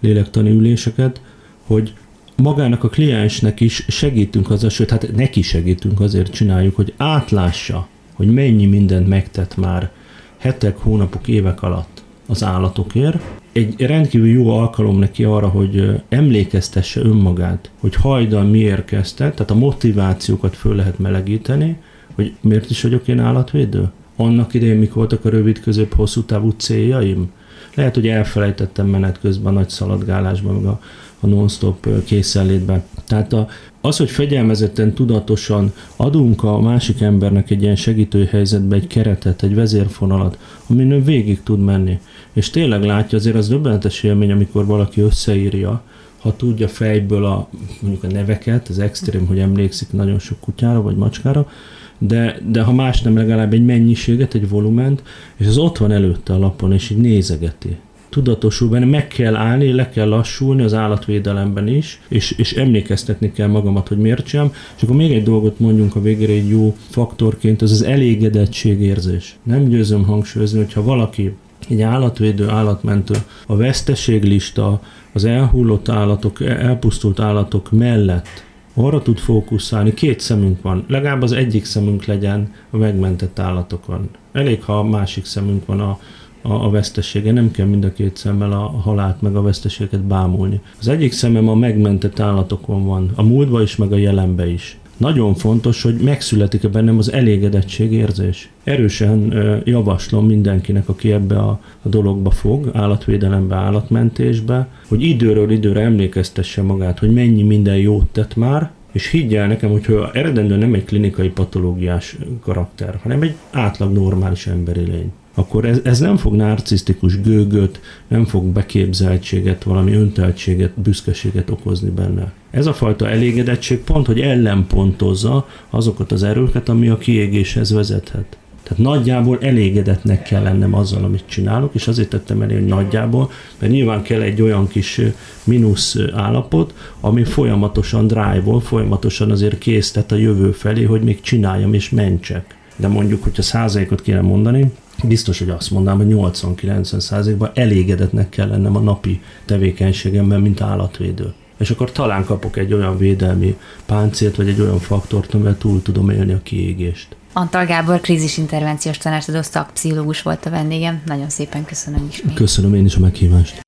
[0.00, 1.20] lélektani üléseket,
[1.66, 1.92] hogy
[2.36, 8.32] magának a kliensnek is segítünk az, sőt, hát neki segítünk, azért csináljuk, hogy átlássa, hogy
[8.32, 9.90] mennyi mindent megtett már
[10.38, 13.20] hetek, hónapok, évek alatt az állatokért.
[13.52, 19.54] Egy rendkívül jó alkalom neki arra, hogy emlékeztesse önmagát, hogy hajdan miért kezdte, tehát a
[19.54, 21.76] motivációkat föl lehet melegíteni,
[22.14, 23.90] hogy miért is vagyok én állatvédő?
[24.16, 27.30] Annak idején mik voltak a rövid, közép, hosszú távú céljaim?
[27.74, 30.80] Lehet, hogy elfelejtettem menet közben a nagy szaladgálásban, meg a
[31.22, 32.82] a non-stop készenlétben.
[33.06, 33.48] Tehát a,
[33.80, 39.54] az, hogy fegyelmezetten, tudatosan adunk a másik embernek egy ilyen segítő helyzetbe egy keretet, egy
[39.54, 41.98] vezérfonalat, amin ő végig tud menni.
[42.32, 45.82] És tényleg látja, azért az döbbenetes élmény, amikor valaki összeírja,
[46.18, 47.48] ha tudja fejből a,
[47.80, 51.50] mondjuk a neveket, az extrém, hogy emlékszik nagyon sok kutyára vagy macskára,
[51.98, 55.02] de, de ha más nem, legalább egy mennyiséget, egy volument,
[55.36, 57.76] és az ott van előtte a lapon, és így nézegeti
[58.12, 63.48] tudatosul benne, meg kell állni, le kell lassulni az állatvédelemben is, és, és emlékeztetni kell
[63.48, 64.52] magamat, hogy miért sem.
[64.76, 69.36] És akkor még egy dolgot mondjunk a végére egy jó faktorként, az az elégedettségérzés.
[69.42, 71.34] Nem győzöm hangsúlyozni, hogyha valaki
[71.68, 73.14] egy állatvédő, állatmentő,
[73.46, 78.28] a veszteséglista, az elhullott állatok, elpusztult állatok mellett
[78.74, 84.08] arra tud fókuszálni, két szemünk van, legalább az egyik szemünk legyen a megmentett állatokon.
[84.32, 85.98] Elég, ha a másik szemünk van a,
[86.42, 90.60] a, a vesztesége, nem kell mind a két szemmel a halált meg a veszteséget bámulni.
[90.78, 94.76] Az egyik szemem a megmentett állatokon van, a múltba is, meg a jelenbe is.
[94.96, 98.50] Nagyon fontos, hogy megszületik-e bennem az elégedettség érzés.
[98.64, 106.62] Erősen javaslom mindenkinek, aki ebbe a, a dologba fog, állatvédelembe, állatmentésbe, hogy időről időre emlékeztesse
[106.62, 111.28] magát, hogy mennyi minden jót tett már, és higgyel nekem, hogy eredendően nem egy klinikai
[111.28, 117.80] patológiás karakter, hanem egy átlag normális emberi lény akkor ez, ez nem fog narcisztikus gőgöt,
[118.08, 122.32] nem fog beképzeltséget, valami önteltséget, büszkeséget okozni benne.
[122.50, 128.36] Ez a fajta elégedettség pont, hogy ellenpontozza azokat az erőket, ami a kiégéshez vezethet.
[128.62, 133.72] Tehát nagyjából elégedetnek kell lennem azzal, amit csinálok, és azért tettem elé, hogy nagyjából, mert
[133.72, 135.00] nyilván kell egy olyan kis
[135.44, 141.90] mínusz állapot, ami folyamatosan drive folyamatosan azért késztet a jövő felé, hogy még csináljam és
[141.90, 142.56] mentsek.
[142.76, 148.48] De mondjuk, hogyha százalékot kéne mondani, biztos, hogy azt mondanám, hogy 80-90 százalékban elégedetnek kell
[148.48, 151.32] lennem a napi tevékenységemben, mint állatvédő.
[151.58, 156.10] és akkor talán kapok egy olyan védelmi páncélt, vagy egy olyan faktort, amivel túl tudom
[156.10, 157.16] élni a kiégést.
[157.32, 161.02] Antal Gábor, krízisintervenciós tanácsadó szakpszichológus volt a vendégem.
[161.06, 162.34] Nagyon szépen köszönöm ismét.
[162.34, 163.60] Köszönöm én is a meghívást.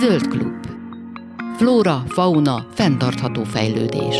[0.00, 0.66] Zöld klub.
[1.56, 4.16] Flóra, fauna, fenntartható fejlődés.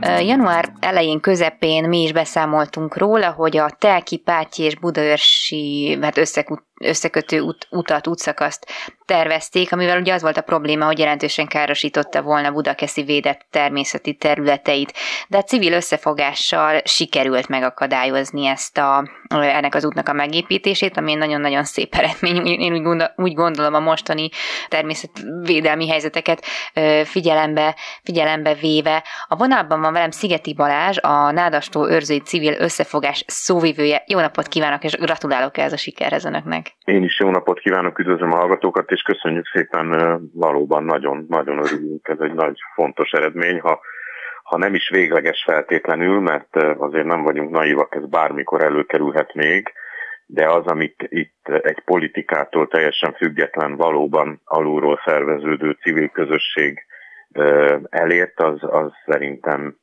[0.00, 6.18] Január elején, közepén mi is beszámoltunk róla, hogy a Telki, Pátyi és Budaörsi hát
[6.80, 8.66] összekötő ut- utat, útszakaszt
[9.10, 14.92] tervezték, amivel ugye az volt a probléma, hogy jelentősen károsította volna Budakeszi védett természeti területeit,
[15.28, 21.64] de a civil összefogással sikerült megakadályozni ezt a, ennek az útnak a megépítését, ami nagyon-nagyon
[21.64, 22.46] szép eredmény.
[22.46, 24.28] Én úgy, gondol, úgy gondolom a mostani
[24.68, 26.44] természetvédelmi helyzeteket
[27.04, 29.04] figyelembe, figyelembe véve.
[29.28, 34.02] A vonalban van velem Szigeti Balázs, a Nádastó őrzői civil összefogás szóvivője.
[34.06, 36.74] Jó napot kívánok, és gratulálok ez a sikerhez önöknek.
[36.84, 41.58] Én is jó napot kívánok, üdvözlöm a hallgatókat, és és köszönjük szépen, valóban nagyon, nagyon
[41.58, 43.80] örülünk, ez egy nagy fontos eredmény, ha,
[44.42, 49.72] ha nem is végleges feltétlenül, mert azért nem vagyunk naivak, ez bármikor előkerülhet még,
[50.26, 56.86] de az, amit itt egy politikától teljesen független, valóban alulról szerveződő civil közösség
[57.90, 59.76] elért, az, az szerintem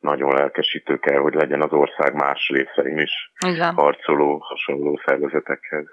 [0.00, 3.74] nagyon lelkesítő kell, hogy legyen az ország más részein is Igen.
[3.74, 5.86] harcoló hasonló szervezetekhez.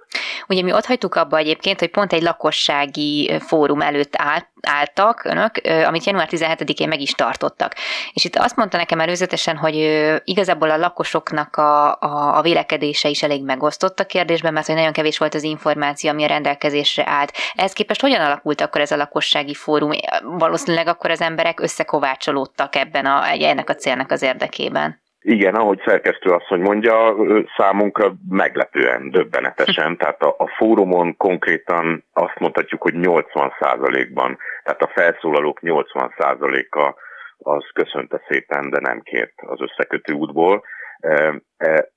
[0.47, 5.61] Ugye mi ott hagytuk abba egyébként, hogy pont egy lakossági fórum előtt állt, álltak önök,
[5.85, 7.75] amit január 17-én meg is tartottak.
[8.13, 9.75] És itt azt mondta nekem előzetesen, hogy
[10.23, 14.93] igazából a lakosoknak a, a, a vélekedése is elég megosztott a kérdésben, mert hogy nagyon
[14.93, 17.33] kevés volt az információ, ami a rendelkezésre állt.
[17.55, 19.91] Ehhez képest hogyan alakult akkor ez a lakossági fórum?
[20.23, 25.07] Valószínűleg akkor az emberek összekovácsolódtak ebben a, ennek a célnak az érdekében.
[25.21, 27.15] Igen, ahogy szerkesztő asszony mondja,
[27.57, 29.97] számunkra meglepően, döbbenetesen.
[29.97, 36.93] Tehát a, a fórumon konkrétan azt mondhatjuk, hogy 80%-ban, tehát a felszólalók 80%-a
[37.37, 40.63] az köszönte szépen, de nem kért az összekötő útból.
[40.99, 41.89] E, e,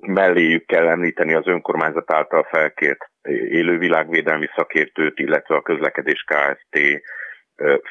[0.00, 3.10] melléjük kell említeni az önkormányzat által felkért
[3.48, 7.02] élővilágvédelmi szakértőt, illetve a közlekedés KST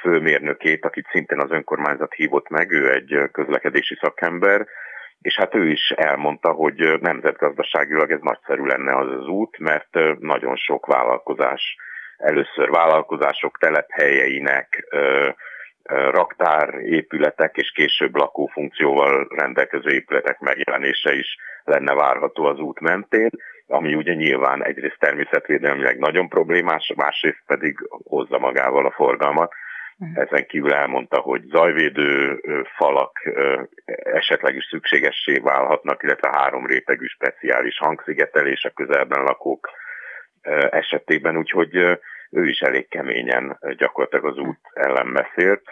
[0.02, 4.68] főmérnökét, akit szintén az önkormányzat hívott meg, ő egy közlekedési szakember,
[5.22, 10.56] és hát ő is elmondta, hogy nemzetgazdaságilag ez nagyszerű lenne az az út, mert nagyon
[10.56, 11.76] sok vállalkozás,
[12.18, 14.88] először vállalkozások telephelyeinek,
[15.88, 23.30] raktárépületek és később lakófunkcióval rendelkező épületek megjelenése is lenne várható az út mentén
[23.68, 29.54] ami ugye nyilván egyrészt természetvédelmileg nagyon problémás, másrészt pedig hozza magával a forgalmat.
[30.00, 30.24] Uh-huh.
[30.24, 32.42] Ezen kívül elmondta, hogy zajvédő
[32.76, 33.12] falak
[34.04, 39.70] esetleg is szükségessé válhatnak, illetve három rétegű speciális hangszigetelés a közelben lakók
[40.70, 41.76] esetében, úgyhogy
[42.30, 45.64] ő is elég keményen gyakorlatilag az út ellen beszélt.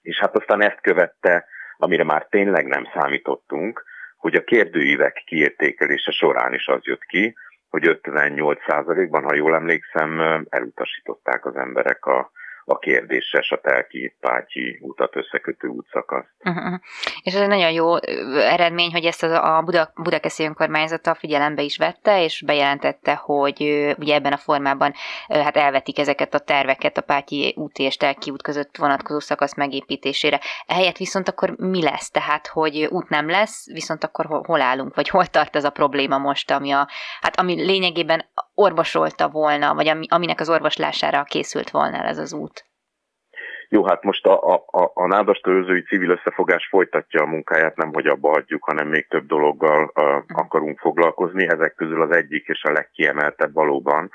[0.00, 3.84] És hát aztán ezt követte, amire már tényleg nem számítottunk,
[4.24, 7.34] hogy a kérdőívek kiértékelése során is az jött ki,
[7.68, 12.30] hogy 58%-ban, ha jól emlékszem, elutasították az emberek a,
[12.64, 16.26] a kérdéses, a Telki-Pátyi utat összekötő útszakasz.
[16.44, 16.80] Uh-huh.
[17.22, 17.96] És ez egy nagyon jó
[18.36, 23.62] eredmény, hogy ezt a Buda, Budakeszi önkormányzata figyelembe is vette, és bejelentette, hogy
[23.98, 24.92] ugye ebben a formában
[25.28, 30.40] hát elvetik ezeket a terveket a Pátyi út és Telki út között vonatkozó szakasz megépítésére.
[30.66, 32.10] Ehelyett viszont akkor mi lesz?
[32.10, 36.18] Tehát, hogy út nem lesz, viszont akkor hol állunk, vagy hol tart ez a probléma
[36.18, 36.88] most, ami, a,
[37.20, 42.64] hát ami lényegében orvosolta volna, vagy ami, aminek az orvoslására készült volna ez az út?
[43.68, 48.06] Jó, hát most a, a, a Nádasta őrzői civil összefogás folytatja a munkáját, nem hogy
[48.06, 51.48] abba hagyjuk, hanem még több dologgal uh, akarunk foglalkozni.
[51.48, 54.10] Ezek közül az egyik és a legkiemeltebb valóban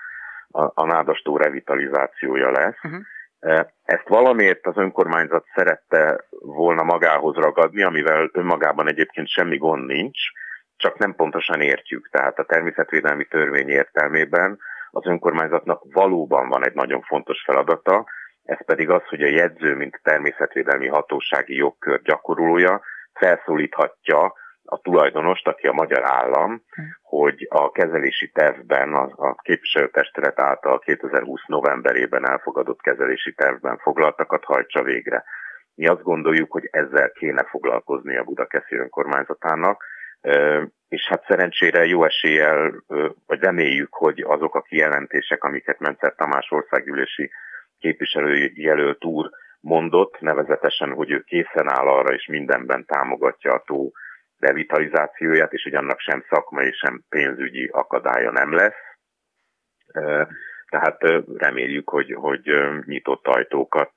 [0.47, 2.83] a, a Nádastó revitalizációja lesz.
[2.83, 3.01] Uh-huh.
[3.83, 10.19] Ezt valamiért az önkormányzat szerette volna magához ragadni, amivel önmagában egyébként semmi gond nincs,
[10.79, 12.09] csak nem pontosan értjük.
[12.09, 14.59] Tehát a természetvédelmi törvény értelmében
[14.91, 18.05] az önkormányzatnak valóban van egy nagyon fontos feladata,
[18.43, 22.81] ez pedig az, hogy a jegyző, mint természetvédelmi hatósági jogkör gyakorolója
[23.13, 26.63] felszólíthatja a tulajdonost, aki a magyar állam,
[27.01, 34.83] hogy a kezelési tervben, a, a képviselőtestület által 2020 novemberében elfogadott kezelési tervben foglaltakat hajtsa
[34.83, 35.23] végre.
[35.75, 39.83] Mi azt gondoljuk, hogy ezzel kéne foglalkozni a Budakeszi önkormányzatának,
[40.89, 42.83] és hát szerencsére jó eséllyel,
[43.25, 47.31] vagy reméljük, hogy azok a kijelentések, amiket Mencer Tamás országgyűlési
[47.79, 49.29] képviselőjelölt úr
[49.59, 53.91] mondott, nevezetesen, hogy ő készen áll arra, és mindenben támogatja a tó
[54.39, 58.81] revitalizációját, és hogy annak sem szakmai, sem pénzügyi akadálya nem lesz.
[60.69, 61.01] Tehát
[61.37, 62.51] reméljük, hogy, hogy
[62.85, 63.91] nyitott ajtókat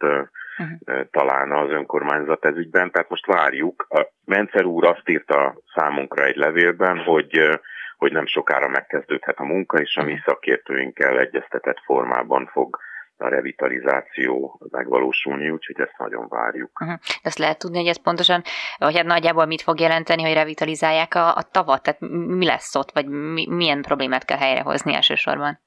[0.59, 1.07] uh-huh.
[1.11, 2.91] találna az önkormányzat ez ügyben.
[2.91, 3.87] Tehát most várjuk.
[3.89, 7.61] A Mencer úr azt írta számunkra egy levélben, hogy
[7.97, 12.79] hogy nem sokára megkezdődhet a munka, és a mi szakértőinkkel egyeztetett formában fog
[13.17, 16.81] a revitalizáció megvalósulni, úgyhogy ezt nagyon várjuk.
[16.81, 16.99] Uh-huh.
[17.23, 18.43] Ezt lehet tudni, hogy ez pontosan,
[18.79, 21.83] vagy hát nagyjából mit fog jelenteni, hogy revitalizálják a, a tavat?
[21.83, 25.61] Tehát mi lesz ott, vagy mi, milyen problémát kell helyrehozni elsősorban?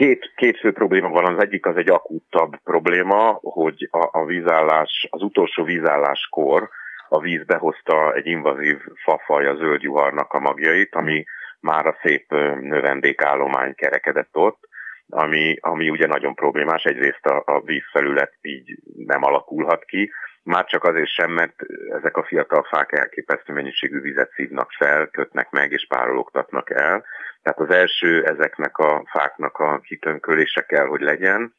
[0.00, 5.06] Két, két fő probléma van, az egyik az egy akútabb probléma, hogy a, a vízállás,
[5.10, 6.68] az utolsó vízálláskor
[7.08, 11.24] a víz behozta egy invazív fafaj a zöldjuharnak a magjait, ami
[11.60, 14.68] már a szép növendékállomány kerekedett ott,
[15.10, 16.84] ami, ami ugye nagyon problémás.
[16.84, 20.10] Egyrészt a, a vízfelület így nem alakulhat ki,
[20.42, 21.54] már csak azért sem, mert
[21.98, 27.04] ezek a fiatal fák elképesztő mennyiségű vizet szívnak fel, kötnek meg és párologtatnak el.
[27.42, 31.54] Tehát az első ezeknek a fáknak a kitönkölése kell, hogy legyen,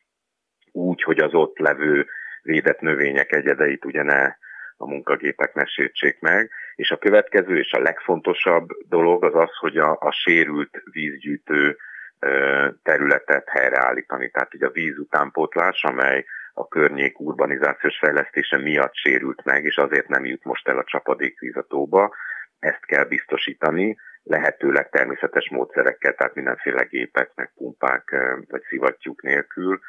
[0.72, 2.08] úgy, hogy az ott levő
[2.42, 4.24] védett növények egyedeit ugye ne
[4.78, 6.52] a munkagépek ne sértsék meg.
[6.76, 11.78] És a következő és a legfontosabb dolog az az, hogy a, a sérült vízgyűjtő
[12.84, 14.30] területet helyreállítani.
[14.30, 20.08] Tehát ugye a víz utánpótlás, amely a környék urbanizációs fejlesztése miatt sérült meg, és azért
[20.08, 22.16] nem jut most el a csapadékvíz a tóba.
[22.60, 28.16] Ezt kell biztosítani, lehetőleg természetes módszerekkel, tehát mindenféle gépek, meg pumpák,
[28.50, 29.80] vagy szivattyúk nélkül,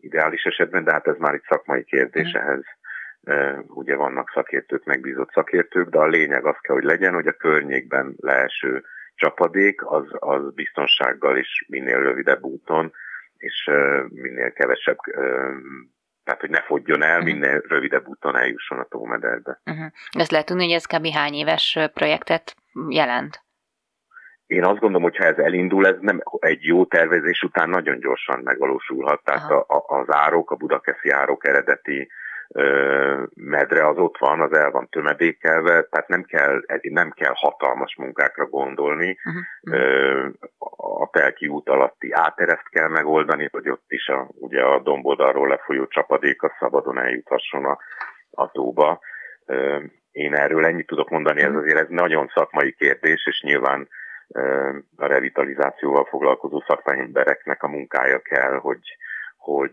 [0.00, 2.40] ideális esetben, de hát ez már egy szakmai kérdés, mm.
[2.40, 2.62] ehhez
[3.66, 8.14] ugye vannak szakértők, megbízott szakértők, de a lényeg az kell, hogy legyen, hogy a környékben
[8.16, 12.92] leeső csapadék az, az biztonsággal is minél rövidebb úton,
[13.36, 13.70] és
[14.08, 14.98] minél kevesebb
[16.24, 17.32] tehát hogy ne fogjon el, uh-huh.
[17.32, 19.60] minél rövidebb úton eljusson a tómederbe.
[19.64, 19.86] Uh-huh.
[20.10, 21.06] Ezt lehet tudni, hogy ez kb.
[21.06, 22.56] hány éves projektet
[22.88, 23.42] jelent?
[24.46, 28.40] Én azt gondolom, hogy ha ez elindul, ez nem egy jó tervezés után nagyon gyorsan
[28.44, 29.24] megvalósulhat.
[29.24, 32.10] Tehát a, a, az árok, a budakeszi árok eredeti
[33.34, 38.46] medre az ott van, az el van tömedékelve, tehát nem kell, nem kell hatalmas munkákra
[38.46, 39.18] gondolni.
[39.24, 40.32] Uh-huh.
[41.02, 45.86] A Telki út alatti átereszt kell megoldani, hogy ott is a, ugye a domboldalról lefolyó
[45.86, 47.78] csapadék a szabadon eljuthasson a,
[48.30, 49.00] a tóba.
[50.10, 53.88] Én erről ennyit tudok mondani, ez azért ez nagyon szakmai kérdés, és nyilván
[54.96, 58.96] a revitalizációval foglalkozó szakembereknek a munkája kell, hogy,
[59.36, 59.72] hogy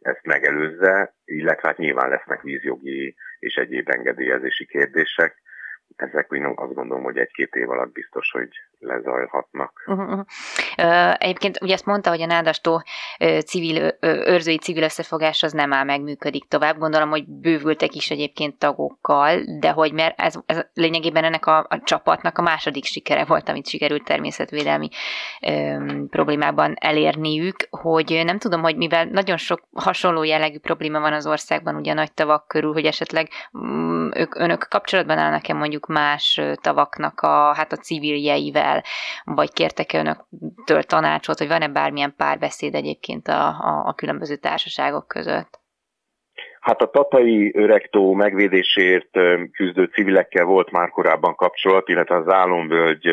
[0.00, 5.42] ezt megelőzze, illetve hát nyilván lesznek vízjogi és egyéb engedélyezési kérdések.
[5.96, 8.48] Ezek én azt gondolom, hogy egy-két év alatt biztos, hogy
[8.78, 9.72] lezajlhatnak.
[9.86, 10.24] Uh-huh.
[10.78, 12.82] Uh, egyébként ugye azt mondta, hogy a nádastó
[13.46, 16.78] civil, őrzői civil összefogás az nem áll meg, működik tovább.
[16.78, 21.80] Gondolom, hogy bővültek is egyébként tagokkal, de hogy mert ez, ez lényegében ennek a, a
[21.84, 24.88] csapatnak a második sikere volt, amit sikerült természetvédelmi
[25.40, 31.26] um, problémában elérniük, hogy nem tudom, hogy mivel nagyon sok hasonló jellegű probléma van az
[31.26, 36.40] országban, ugye a nagy tavak körül, hogy esetleg um, ők, önök kapcsolatban állnak-e mondjuk más
[36.60, 38.82] tavaknak a, hát a civiljeivel, el,
[39.24, 45.64] vagy kértek-e önöktől tanácsot, hogy van-e bármilyen párbeszéd egyébként a, a, a különböző társaságok között?
[46.60, 49.10] Hát a tatai öregtó megvédésért
[49.52, 53.06] küzdő civilekkel volt már korábban kapcsolat, illetve az Álomvölgy,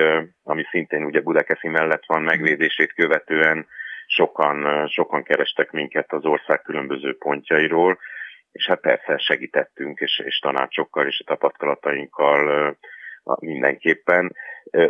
[0.43, 3.67] ami szintén ugye Budakeszi mellett van megvédését követően
[4.05, 7.97] sokan, sokan kerestek minket az ország különböző pontjairól,
[8.51, 12.75] és hát persze segítettünk, és, és tanácsokkal és a tapasztalatainkkal
[13.39, 14.35] mindenképpen.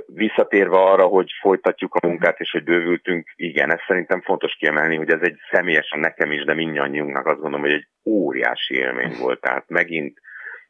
[0.06, 5.10] Visszatérve arra, hogy folytatjuk a munkát, és hogy bővültünk, igen, ez szerintem fontos kiemelni, hogy
[5.10, 9.42] ez egy személyesen nekem is, de mindannyiunknak azt gondolom, hogy egy óriási élmény volt.
[9.42, 10.20] Tehát megint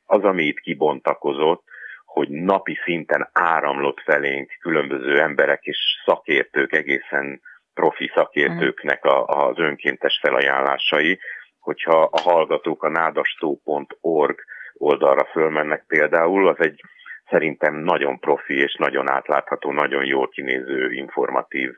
[0.05, 1.63] az, ami itt kibontakozott,
[2.05, 7.41] hogy napi szinten áramlott felénk különböző emberek és szakértők, egészen
[7.73, 11.19] profi szakértőknek a, az önkéntes felajánlásai,
[11.59, 14.39] hogyha a hallgatók a nádastó.org
[14.73, 16.81] oldalra fölmennek például, az egy
[17.29, 21.75] szerintem nagyon profi és nagyon átlátható, nagyon jól kinéző, informatív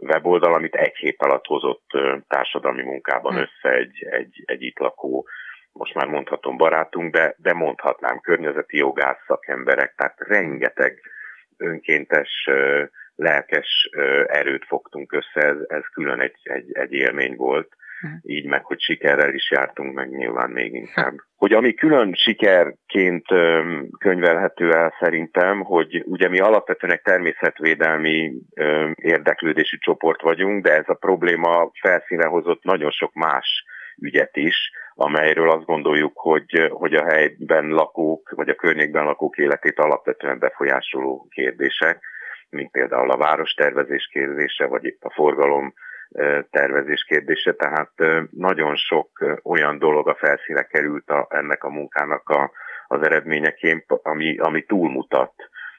[0.00, 1.90] weboldal, amit egy hét alatt hozott
[2.28, 3.38] társadalmi munkában hm.
[3.40, 5.28] össze egy, egy, egy itt lakó,
[5.72, 11.00] most már mondhatom barátunk, de, de mondhatnám környezeti jogász szakemberek, tehát rengeteg
[11.56, 12.48] önkéntes,
[13.14, 13.88] lelkes
[14.26, 17.76] erőt fogtunk össze, ez, ez külön egy, egy, egy élmény volt
[18.22, 21.14] így meg, hogy sikerrel is jártunk meg nyilván még inkább.
[21.36, 23.26] Hogy ami külön sikerként
[23.98, 28.32] könyvelhető el szerintem, hogy ugye mi alapvetően egy természetvédelmi
[28.94, 33.64] érdeklődési csoport vagyunk, de ez a probléma felszíne hozott nagyon sok más
[34.00, 39.78] ügyet is, amelyről azt gondoljuk, hogy, hogy a helyben lakók, vagy a környékben lakók életét
[39.78, 42.00] alapvetően befolyásoló kérdések,
[42.50, 45.74] mint például a várostervezés kérdése, vagy itt a forgalom
[46.50, 47.92] tervezés kérdése, tehát
[48.30, 52.50] nagyon sok olyan dolog a felszíne került a, ennek a munkának a,
[52.86, 55.34] az eredményeként, ami, ami túlmutat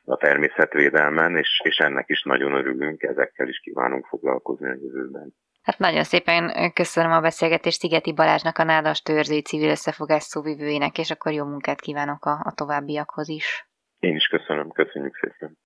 [0.06, 5.34] a természetvédelmen, és, és ennek is nagyon örülünk, ezekkel is kívánunk foglalkozni a jövőben.
[5.64, 11.12] Hát nagyon szépen köszönöm a beszélgetést Szigeti Balázsnak, a Nádas Törzői Civil Összefogás szóvivőjének, és
[11.12, 13.68] akkor jó munkát kívánok a, a továbbiakhoz is.
[14.00, 15.58] Én is köszönöm, köszönjük szépen.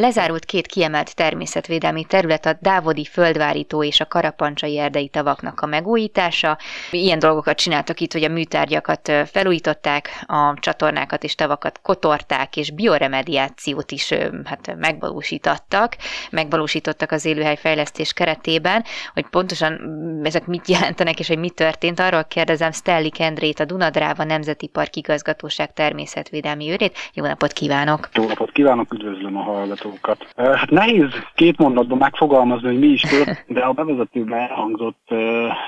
[0.00, 6.58] Lezárult két kiemelt természetvédelmi terület a Dávodi földvárító és a Karapancsai erdei tavaknak a megújítása.
[6.90, 13.90] Ilyen dolgokat csináltak itt, hogy a műtárgyakat felújították, a csatornákat és tavakat kotorták, és bioremediációt
[13.90, 14.12] is
[14.44, 15.96] hát megvalósítottak,
[16.30, 18.84] megvalósítottak az élőhelyfejlesztés keretében,
[19.14, 22.00] hogy pontosan mm, ezek mit jelentenek, és hogy mi történt.
[22.00, 26.96] Arról kérdezem Stelli Kendrét, a Dunadráva Nemzeti Park Igazgatóság természetvédelmi őrét.
[27.12, 28.08] Jó napot kívánok!
[28.12, 29.87] Jó napot kívánok, üdvözlöm a hallgatókat!
[29.88, 30.32] Hallgatókat.
[30.56, 35.08] Hát nehéz két mondatban megfogalmazni, hogy mi is tört, de a bevezetőben elhangzott,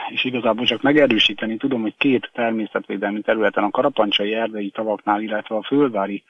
[0.08, 5.62] és igazából csak megerősíteni tudom, hogy két természetvédelmi területen, a Karapancsai erdei tavaknál, illetve a
[5.62, 6.22] Földvári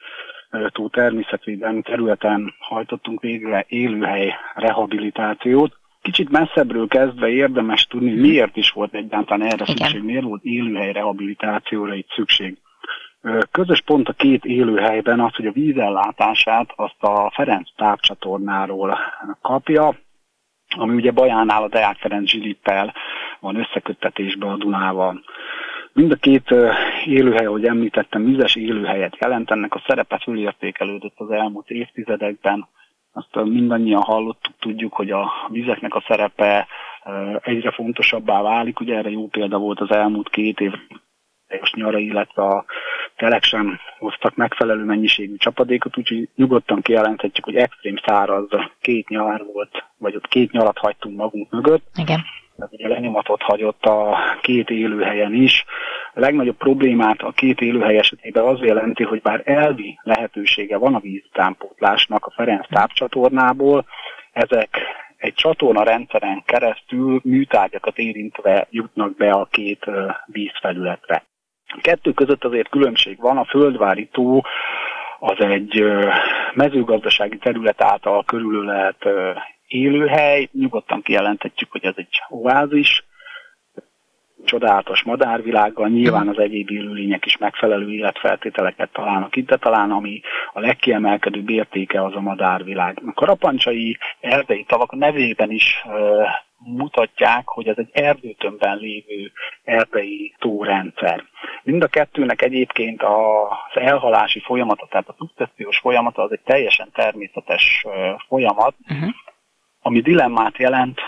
[0.67, 5.79] tó természetvédelmi területen hajtottunk végre élőhely rehabilitációt.
[6.01, 9.75] Kicsit messzebbről kezdve érdemes tudni, miért is volt egyáltalán erre Igen.
[9.75, 12.57] szükség, miért volt élőhely rehabilitációra itt szükség.
[13.51, 18.97] Közös pont a két élőhelyben az, hogy a vízellátását azt a Ferenc távcsatornáról
[19.41, 19.95] kapja,
[20.77, 22.93] ami ugye Bajánál a Deák Ferenc Zsilippel
[23.39, 25.23] van összeköttetésben a Dunával.
[25.93, 26.55] Mind a két
[27.05, 32.67] élőhely, ahogy említettem, vizes élőhelyet jelent, ennek a szerepe fölértékelődött az elmúlt évtizedekben.
[33.13, 36.67] Azt mindannyian hallottuk, tudjuk, hogy a vizeknek a szerepe
[37.41, 38.79] egyre fontosabbá válik.
[38.79, 40.71] Ugye erre jó példa volt az elmúlt két év
[41.47, 42.65] teljes nyara, illetve a
[43.21, 48.47] telek sem hoztak megfelelő mennyiségű csapadékot, úgyhogy nyugodtan kijelenthetjük, hogy extrém száraz
[48.79, 51.83] két nyár volt, vagy ott két nyarat hagytunk magunk mögött.
[51.95, 52.21] Igen.
[52.55, 55.65] Tehát ugye lenyomatot hagyott a két élőhelyen is.
[56.13, 60.99] A legnagyobb problémát a két élőhely esetében az jelenti, hogy bár elvi lehetősége van a
[60.99, 63.85] víztánpótlásnak a Ferenc tápcsatornából,
[64.31, 64.79] ezek
[65.17, 69.85] egy csatorna rendszeren keresztül műtárgyakat érintve jutnak be a két
[70.25, 71.23] vízfelületre.
[71.81, 74.41] Kettő között azért különbség van, a földvári tó
[75.19, 75.83] az egy
[76.53, 79.05] mezőgazdasági terület által körülölelt
[79.67, 83.03] élőhely, nyugodtan kijelenthetjük, hogy ez egy oázis,
[84.45, 90.21] csodálatos madárvilággal, nyilván az egyéb élőlények is megfelelő életfeltételeket találnak itt, de talán ami
[90.53, 93.01] a legkiemelkedőbb értéke az a madárvilág.
[93.05, 95.83] A karapancsai erdei tavak nevében is
[96.63, 99.31] mutatják, hogy ez egy erdőtömbben lévő
[99.63, 101.23] erdei tórendszer.
[101.63, 107.85] Mind a kettőnek egyébként az elhalási folyamata, tehát a szukcessziós folyamata az egy teljesen természetes
[108.27, 109.09] folyamat, uh-huh.
[109.81, 110.99] ami dilemmát jelent,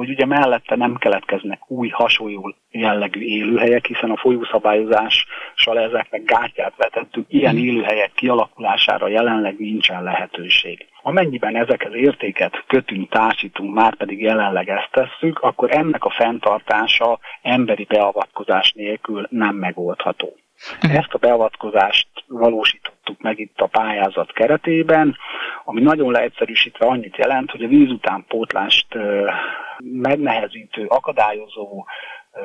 [0.00, 7.26] hogy ugye mellette nem keletkeznek új hasonló jellegű élőhelyek, hiszen a folyószabályozással ezeknek gátját vetettük,
[7.28, 7.64] ilyen mhm.
[7.64, 10.86] élőhelyek kialakulására jelenleg nincsen lehetőség.
[11.02, 17.84] Amennyiben ezekhez értéket kötünk, társítunk, már pedig jelenleg ezt tesszük, akkor ennek a fenntartása emberi
[17.84, 20.36] beavatkozás nélkül nem megoldható.
[20.82, 20.96] Mhm.
[20.96, 22.08] Ezt a beavatkozást
[23.10, 25.16] valósítottuk meg itt a pályázat keretében,
[25.64, 28.86] ami nagyon leegyszerűsítve annyit jelent, hogy a víz után pótlást
[29.78, 31.86] megnehezítő, akadályozó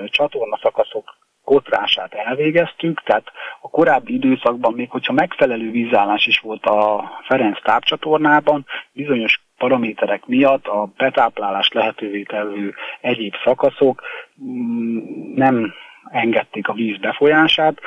[0.06, 7.62] csatornaszakaszok kotrását elvégeztük, tehát a korábbi időszakban még hogyha megfelelő vízállás is volt a Ferenc
[7.64, 14.02] tápcsatornában, bizonyos paraméterek miatt a betáplálást lehetővé tevő egyéb szakaszok
[14.44, 15.00] mm,
[15.36, 15.74] nem
[16.12, 17.80] engedték a víz befolyását,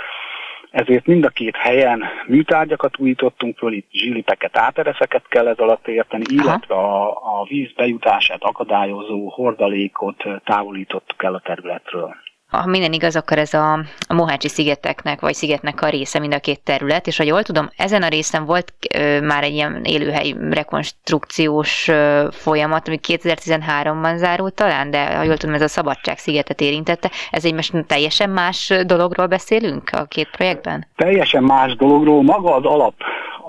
[0.70, 6.24] ezért mind a két helyen műtárgyakat újítottunk föl, itt zsilipeket, átereszeket kell ez alatt érteni,
[6.28, 7.08] illetve a,
[7.40, 12.16] a víz bejutását akadályozó hordalékot távolítottuk el a területről
[12.50, 13.72] ha minden igaz, akkor ez a,
[14.08, 17.68] a Mohácsi szigeteknek, vagy szigetnek a része mind a két terület, és ha jól tudom,
[17.76, 24.54] ezen a részen volt ö, már egy ilyen élőhely rekonstrukciós ö, folyamat, ami 2013-ban zárult
[24.54, 27.10] talán, de ha jól tudom, ez a Szabadság szigetet érintette.
[27.30, 30.86] Ez egy most teljesen más dologról beszélünk a két projektben?
[30.96, 32.22] Teljesen más dologról.
[32.22, 32.94] Maga az alap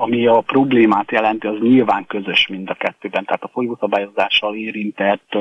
[0.02, 3.26] ami a problémát jelenti, az nyilván közös mind a kettőben.
[3.26, 5.38] Tehát a folyószabályozással érintett,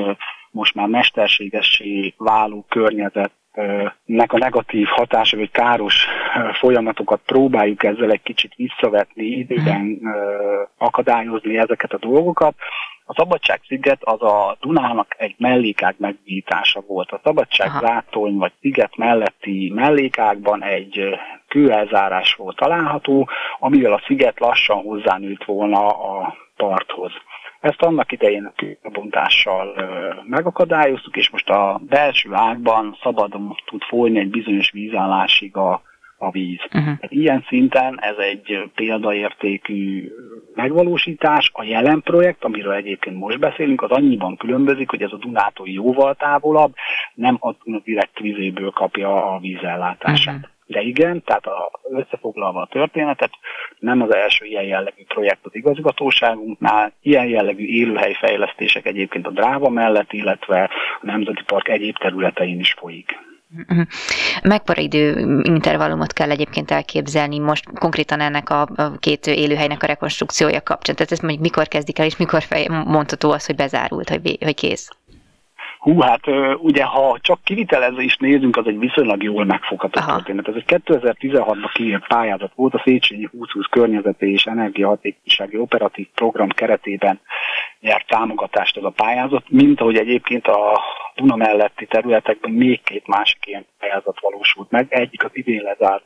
[0.51, 3.31] most már mesterségessé váló környezet
[4.05, 6.05] nek a negatív hatása, vagy káros
[6.53, 9.99] folyamatokat próbáljuk ezzel egy kicsit visszavetni, időben
[10.77, 12.55] akadályozni ezeket a dolgokat.
[13.05, 17.11] A Szabadság-sziget az a Dunának egy mellékág megújítása volt.
[17.11, 23.29] A Szabadság-látony vagy sziget melletti mellékágban egy kőelzárás volt található,
[23.59, 27.11] amivel a sziget lassan hozzánőtt volna a parthoz.
[27.59, 28.51] Ezt annak idején
[28.81, 29.75] a bontással
[30.27, 35.81] megakadályoztuk, és most a belső ágban szabadon tud folyni egy bizonyos vízállásig a,
[36.17, 36.59] a víz.
[36.65, 36.83] Uh-huh.
[36.83, 40.11] Tehát ilyen szinten ez egy példaértékű
[40.55, 41.49] megvalósítás.
[41.53, 46.15] A jelen projekt, amiről egyébként most beszélünk, az annyiban különbözik, hogy ez a Dunától jóval
[46.15, 46.73] távolabb,
[47.13, 50.35] nem a direkt vizéből kapja a vízellátását.
[50.35, 50.49] Uh-huh.
[50.69, 53.31] De igen, tehát a, összefoglalva a történetet,
[53.79, 60.13] nem az első ilyen jellegű projekt az igazgatóságunknál, ilyen jellegű élőhelyfejlesztések egyébként a Dráva mellett,
[60.13, 60.63] illetve
[61.01, 63.17] a Nemzeti Park egyéb területein is folyik.
[63.67, 63.81] Mhm.
[64.43, 68.67] Mekkora idő intervallumot kell egyébként elképzelni most konkrétan ennek a,
[68.99, 70.95] két élőhelynek a rekonstrukciója kapcsán?
[70.95, 74.55] Tehát ezt mondjuk mikor kezdik el, és mikor fej, mondható az, hogy bezárult, hogy, hogy
[74.55, 74.89] kész?
[75.79, 76.27] Hú, hát
[76.57, 77.39] ugye, ha csak
[77.97, 80.15] is nézünk, az egy viszonylag jól megfogható Aha.
[80.15, 80.47] történet.
[80.47, 87.19] Ez egy 2016-ban kiírt pályázat volt a Széchenyi 2020 környezeti és energiahatékonysági operatív program keretében
[87.79, 90.81] nyert támogatást ez a pályázat, mint ahogy egyébként a
[91.15, 94.85] Duna melletti területekben még két másik ilyen pályázat valósult meg.
[94.89, 96.03] Egyik az idén lezárt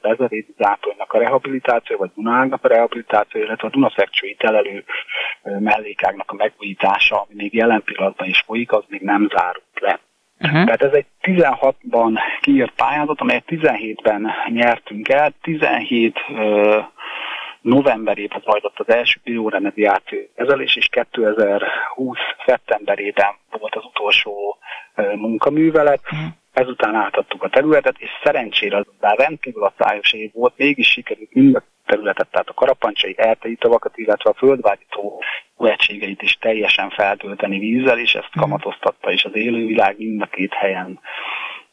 [0.00, 4.84] Bezerédi zátóinak a rehabilitáció, vagy Dunának a rehabilitáció, illetve a Dunaszekcsői telelő
[5.42, 10.00] mellékágnak a megújítása, ami még jelen pillanatban is folyik, az még nem zárult le.
[10.40, 10.64] Uh-huh.
[10.64, 15.32] Tehát ez egy 16-ban kiírt pályázat, amelyet 17-ben nyertünk el.
[15.42, 16.84] 17 uh,
[17.64, 24.58] novemberében zajlott az első bioremediáció kezelés, és 2020 szeptemberében volt az utolsó
[25.16, 26.00] munkaművelet.
[26.12, 31.34] Uh-huh ezután átadtuk a területet, és szerencsére az bár rendkívül szájos év volt, mégis sikerült
[31.34, 35.22] mind a területet, tehát a karapancsai eltei tavakat, illetve a földvágyító
[35.58, 38.40] egységeit is teljesen feltölteni vízzel, és ezt mhm.
[38.40, 41.00] kamatoztatta is az élővilág mind a két helyen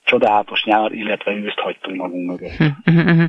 [0.04, 2.56] csodálatos nyár, illetve őszt hagytunk magunk mögött.
[2.56, 3.26] Hm, hm, hm,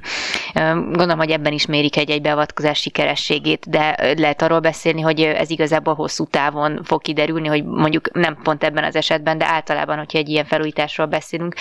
[0.82, 5.94] Gondolom, hogy ebben is mérik egy-egy beavatkozás sikerességét, de lehet arról beszélni, hogy ez igazából
[5.94, 10.28] hosszú távon fog kiderülni, hogy mondjuk nem pont ebben az esetben, de általában, hogyha egy
[10.28, 11.54] ilyen felújításról beszélünk,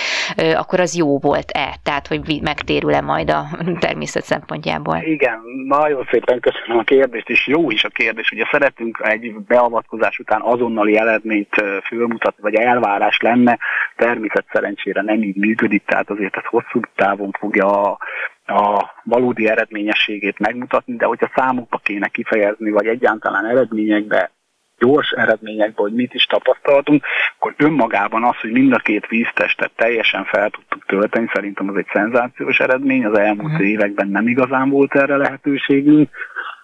[0.55, 1.76] akkor az jó volt-e?
[1.84, 3.43] Tehát, hogy megtérül-e majd a
[3.86, 4.97] természet szempontjából?
[5.03, 8.32] Igen, nagyon szépen köszönöm a kérdést, és jó is a kérdés.
[8.32, 13.57] Ugye szeretünk egy beavatkozás után azonnali eredményt fölmutatni, vagy elvárás lenne,
[13.95, 17.97] természet szerencsére nem így működik, tehát azért ez hosszú távon fogja a,
[18.45, 24.32] a valódi eredményességét megmutatni, de hogyha számokba kéne kifejezni, vagy egyáltalán eredményekbe,
[24.78, 27.04] gyors eredményekbe, hogy mit is tapasztaltunk,
[27.36, 31.89] akkor önmagában az, hogy mind a két víztestet teljesen fel tudtuk tölteni, szerintem az egy
[31.93, 33.66] szenzációs eredmény, az elmúlt mm.
[33.66, 36.10] években nem igazán volt erre lehetőségünk,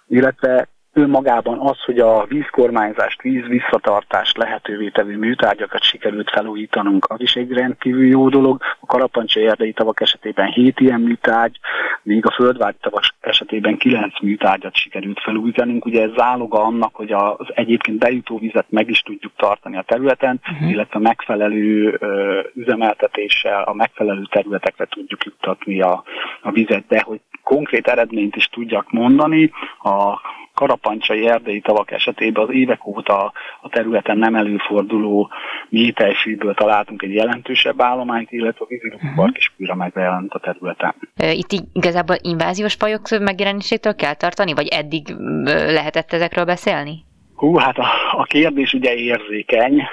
[0.08, 0.68] illetve
[0.98, 7.52] önmagában az, hogy a vízkormányzást, víz visszatartást lehetővé tevő műtárgyakat sikerült felújítanunk, az is egy
[7.52, 8.62] rendkívül jó dolog.
[8.80, 11.60] A karapancsai erdei tavak esetében 7 ilyen műtárgy,
[12.04, 15.86] míg a földvágy tavak esetében 9 műtárgyat sikerült felújítanunk.
[15.86, 20.39] Ugye ez záloga annak, hogy az egyébként bejutó vizet meg is tudjuk tartani a területen,
[20.52, 20.70] uh-huh.
[20.70, 26.04] illetve megfelelő ö, üzemeltetéssel a megfelelő területekre tudjuk juttatni a,
[26.41, 30.20] a vizet, de hogy konkrét eredményt is tudjak mondani, a
[30.58, 35.30] karapancsai erdei tavak esetében az évek óta a területen nem előforduló
[35.70, 39.38] métejfűből találtunk egy jelentősebb állományt, illetve a vízilópark uh-huh.
[39.38, 40.95] is újra megjelent a területen.
[41.16, 47.05] Itt igazából inváziós fajok megjelenésétől kell tartani, vagy eddig lehetett ezekről beszélni?
[47.36, 49.84] Hú, hát a, a kérdés ugye érzékeny.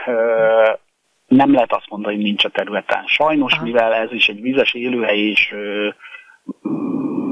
[1.26, 3.04] Nem lehet azt mondani, hogy nincs a területen.
[3.06, 3.62] Sajnos, Aha.
[3.62, 5.54] mivel ez is egy vizes élőhely, és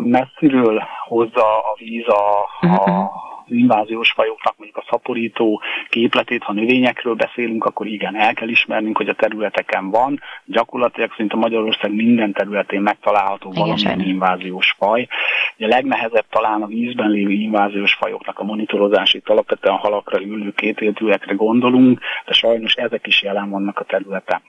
[0.04, 3.10] messziről hozza a víz a, a
[3.52, 9.08] inváziós fajoknak mondjuk a szaporító képletét, ha növényekről beszélünk, akkor igen, el kell ismernünk, hogy
[9.08, 10.20] a területeken van.
[10.44, 15.08] Gyakorlatilag szinte Magyarország minden területén megtalálható valamilyen inváziós faj.
[15.56, 20.52] Ugye a legnehezebb talán a vízben lévő inváziós fajoknak a monitorozása, itt alapvetően halakra, ülő
[20.52, 24.42] kétéltőekre gondolunk, de sajnos ezek is jelen vannak a területen.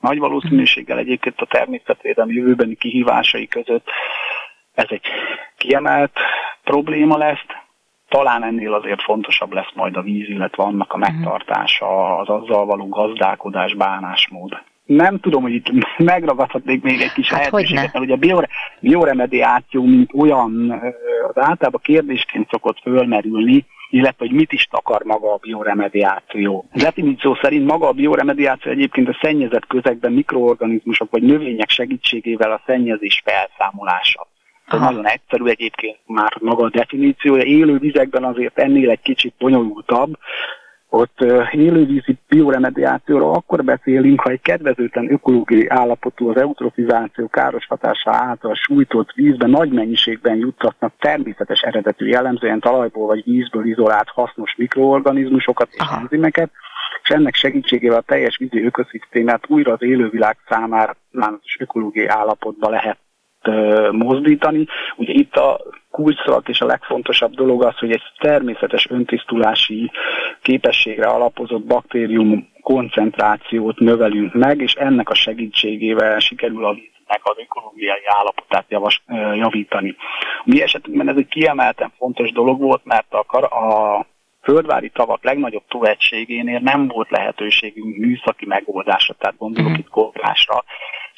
[0.00, 3.88] Nagy valószínűséggel egyébként a természetvédelmi jövőbeni kihívásai között
[4.74, 5.02] ez egy
[5.56, 6.12] kiemelt
[6.64, 7.46] probléma lesz,
[8.08, 11.10] talán ennél azért fontosabb lesz majd a víz, illetve annak a mhm.
[11.10, 14.62] megtartása, az azzal való gazdálkodás, bánásmód.
[14.84, 18.48] Nem tudom, hogy itt megragadhatnék még egy kis hát lehetőséget, mert ugye a biore,
[18.80, 20.70] bioremediáció, mint olyan,
[21.28, 26.64] az általában kérdésként szokott fölmerülni, illetve hogy mit is takar maga a bioremediáció.
[26.72, 33.22] Definíció szerint maga a bioremediáció egyébként a szennyezett közegben mikroorganizmusok vagy növények segítségével a szennyezés
[33.24, 34.26] felszámolása.
[34.70, 37.42] Ez nagyon egyszerű egyébként már maga a definíciója.
[37.42, 40.18] Élő vizekben azért ennél egy kicsit bonyolultabb.
[40.92, 48.54] ott élővízi bioremediációról akkor beszélünk, ha egy kedvezőtlen ökológiai állapotú az eutrofizáció káros hatása által
[48.54, 55.84] sújtott vízben nagy mennyiségben juttatnak természetes eredetű jellemzően talajból vagy vízből izolált hasznos mikroorganizmusokat és
[56.00, 56.50] enzimeket,
[57.02, 60.96] és ennek segítségével a teljes vízi ökoszisztémát újra az élővilág számára
[61.58, 62.98] ökológiai állapotba lehet
[63.90, 64.66] mozdítani.
[64.96, 65.60] Ugye itt a
[65.90, 69.90] kulcsszavak és a legfontosabb dolog az, hogy egy természetes öntisztulási
[70.42, 78.02] képességre alapozott baktérium koncentrációt növelünk meg, és ennek a segítségével sikerül a víznek az ökológiai
[78.06, 79.02] állapotát javas,
[79.34, 79.96] javítani.
[80.38, 84.06] A mi esetünkben ez egy kiemelten fontos dolog volt, mert a, kar- a
[84.42, 89.84] földvári tavak legnagyobb túlegységénél nem volt lehetőségünk műszaki megoldásra, tehát gondolok uh-huh.
[89.84, 90.64] itt koplásra,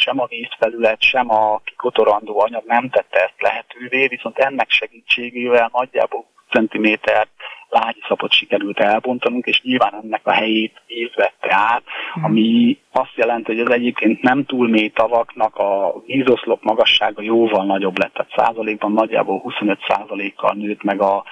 [0.03, 6.25] sem a vízfelület, sem a kikotorandó anyag nem tette ezt lehetővé, viszont ennek segítségével nagyjából
[6.51, 7.29] centiméter
[7.73, 12.25] lágyszapot sikerült elbontanunk, és nyilván ennek a helyét víz vette át, hmm.
[12.25, 17.99] ami azt jelenti, hogy az egyébként nem túl mély tavaknak a vízoszlop magassága jóval nagyobb
[17.99, 21.25] lett, tehát százalékban nagyjából 25 százalékkal nőtt meg a,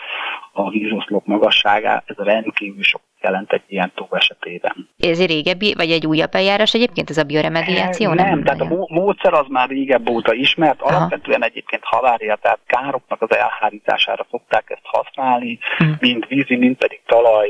[0.53, 4.88] a vízoszlop magasságá, ez rendkívül sok jelent egy ilyen tó esetében.
[4.99, 8.12] Ez egy régebbi, vagy egy újabb eljárás egyébként ez a bioremediáció?
[8.12, 10.97] Nem, nem tehát a módszer az már régebb óta ismert, Aha.
[10.97, 15.97] alapvetően egyébként halária, tehát károknak az elhárítására szokták ezt használni, hmm.
[16.01, 17.49] mind vízi, mind pedig talaj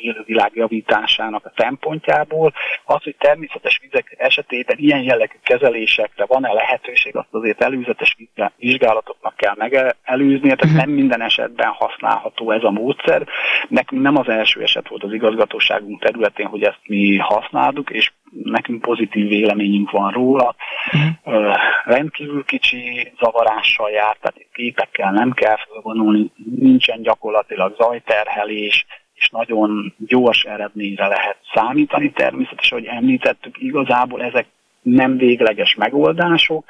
[0.00, 2.52] élővilág javításának a szempontjából.
[2.84, 8.16] Az, hogy természetes vizek esetében ilyen jellegű kezelésekre van-e lehetőség, azt azért előzetes
[8.56, 10.76] vizsgálatoknak kell megelőzni, tehát hmm.
[10.76, 13.26] nem minden esetben használható ez a módszer.
[13.68, 18.12] Nekünk nem az első eset volt volt az igazgatóságunk területén, hogy ezt mi használtuk, és
[18.30, 20.54] nekünk pozitív véleményünk van róla.
[20.92, 21.54] Uh-huh.
[21.84, 30.42] Rendkívül kicsi zavarással jár, tehát képekkel nem kell felvonulni, nincsen gyakorlatilag zajterhelés, és nagyon gyors
[30.42, 32.10] eredményre lehet számítani.
[32.10, 34.46] Természetesen, hogy említettük, igazából ezek
[34.82, 36.64] nem végleges megoldások,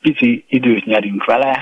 [0.00, 1.58] pici időt nyerünk vele,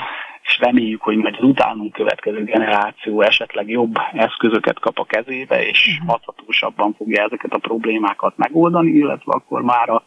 [0.49, 5.87] és reméljük, hogy majd az utánunk következő generáció esetleg jobb eszközöket kap a kezébe, és
[5.87, 6.11] uh-huh.
[6.11, 10.03] hathatósabban fogja ezeket a problémákat megoldani, illetve akkor már a,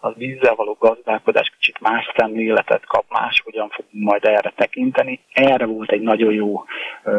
[0.00, 5.20] a vízzel való gazdálkodás kicsit más szemléletet kap, más hogyan fogunk majd erre tekinteni.
[5.32, 6.64] Erre volt egy nagyon jó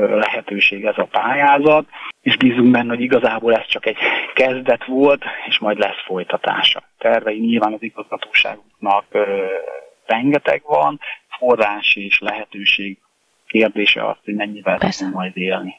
[0.09, 1.86] lehetőség ez a pályázat,
[2.22, 3.97] és bízunk benne, hogy igazából ez csak egy
[4.34, 6.84] kezdet volt, és majd lesz folytatása.
[6.97, 9.05] Tervei nyilván az igazgatóságunknak
[10.05, 10.99] rengeteg van,
[11.38, 12.97] forrás és lehetőség
[13.47, 15.75] kérdése az, hogy mennyivel tudunk majd élni.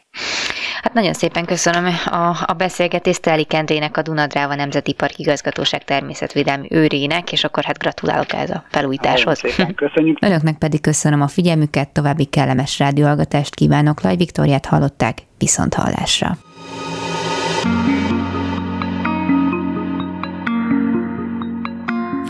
[0.82, 6.66] Hát nagyon szépen köszönöm a, a beszélgetést Teli Kendrének, a Dunadráva Nemzeti Park Igazgatóság természetvédelmi
[6.70, 9.42] őrének, és akkor hát gratulálok ez a felújításhoz.
[9.42, 10.18] Nagyon szépen köszönjük.
[10.26, 14.00] Önöknek pedig köszönöm a figyelmüket, további kellemes rádióalgatást kívánok.
[14.00, 16.36] Laj Viktoriát hallották, viszont hallásra.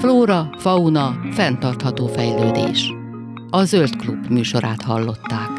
[0.00, 2.95] Flóra, fauna, fenntartható fejlődés
[3.56, 5.50] a Zöld Klub műsorát hallották.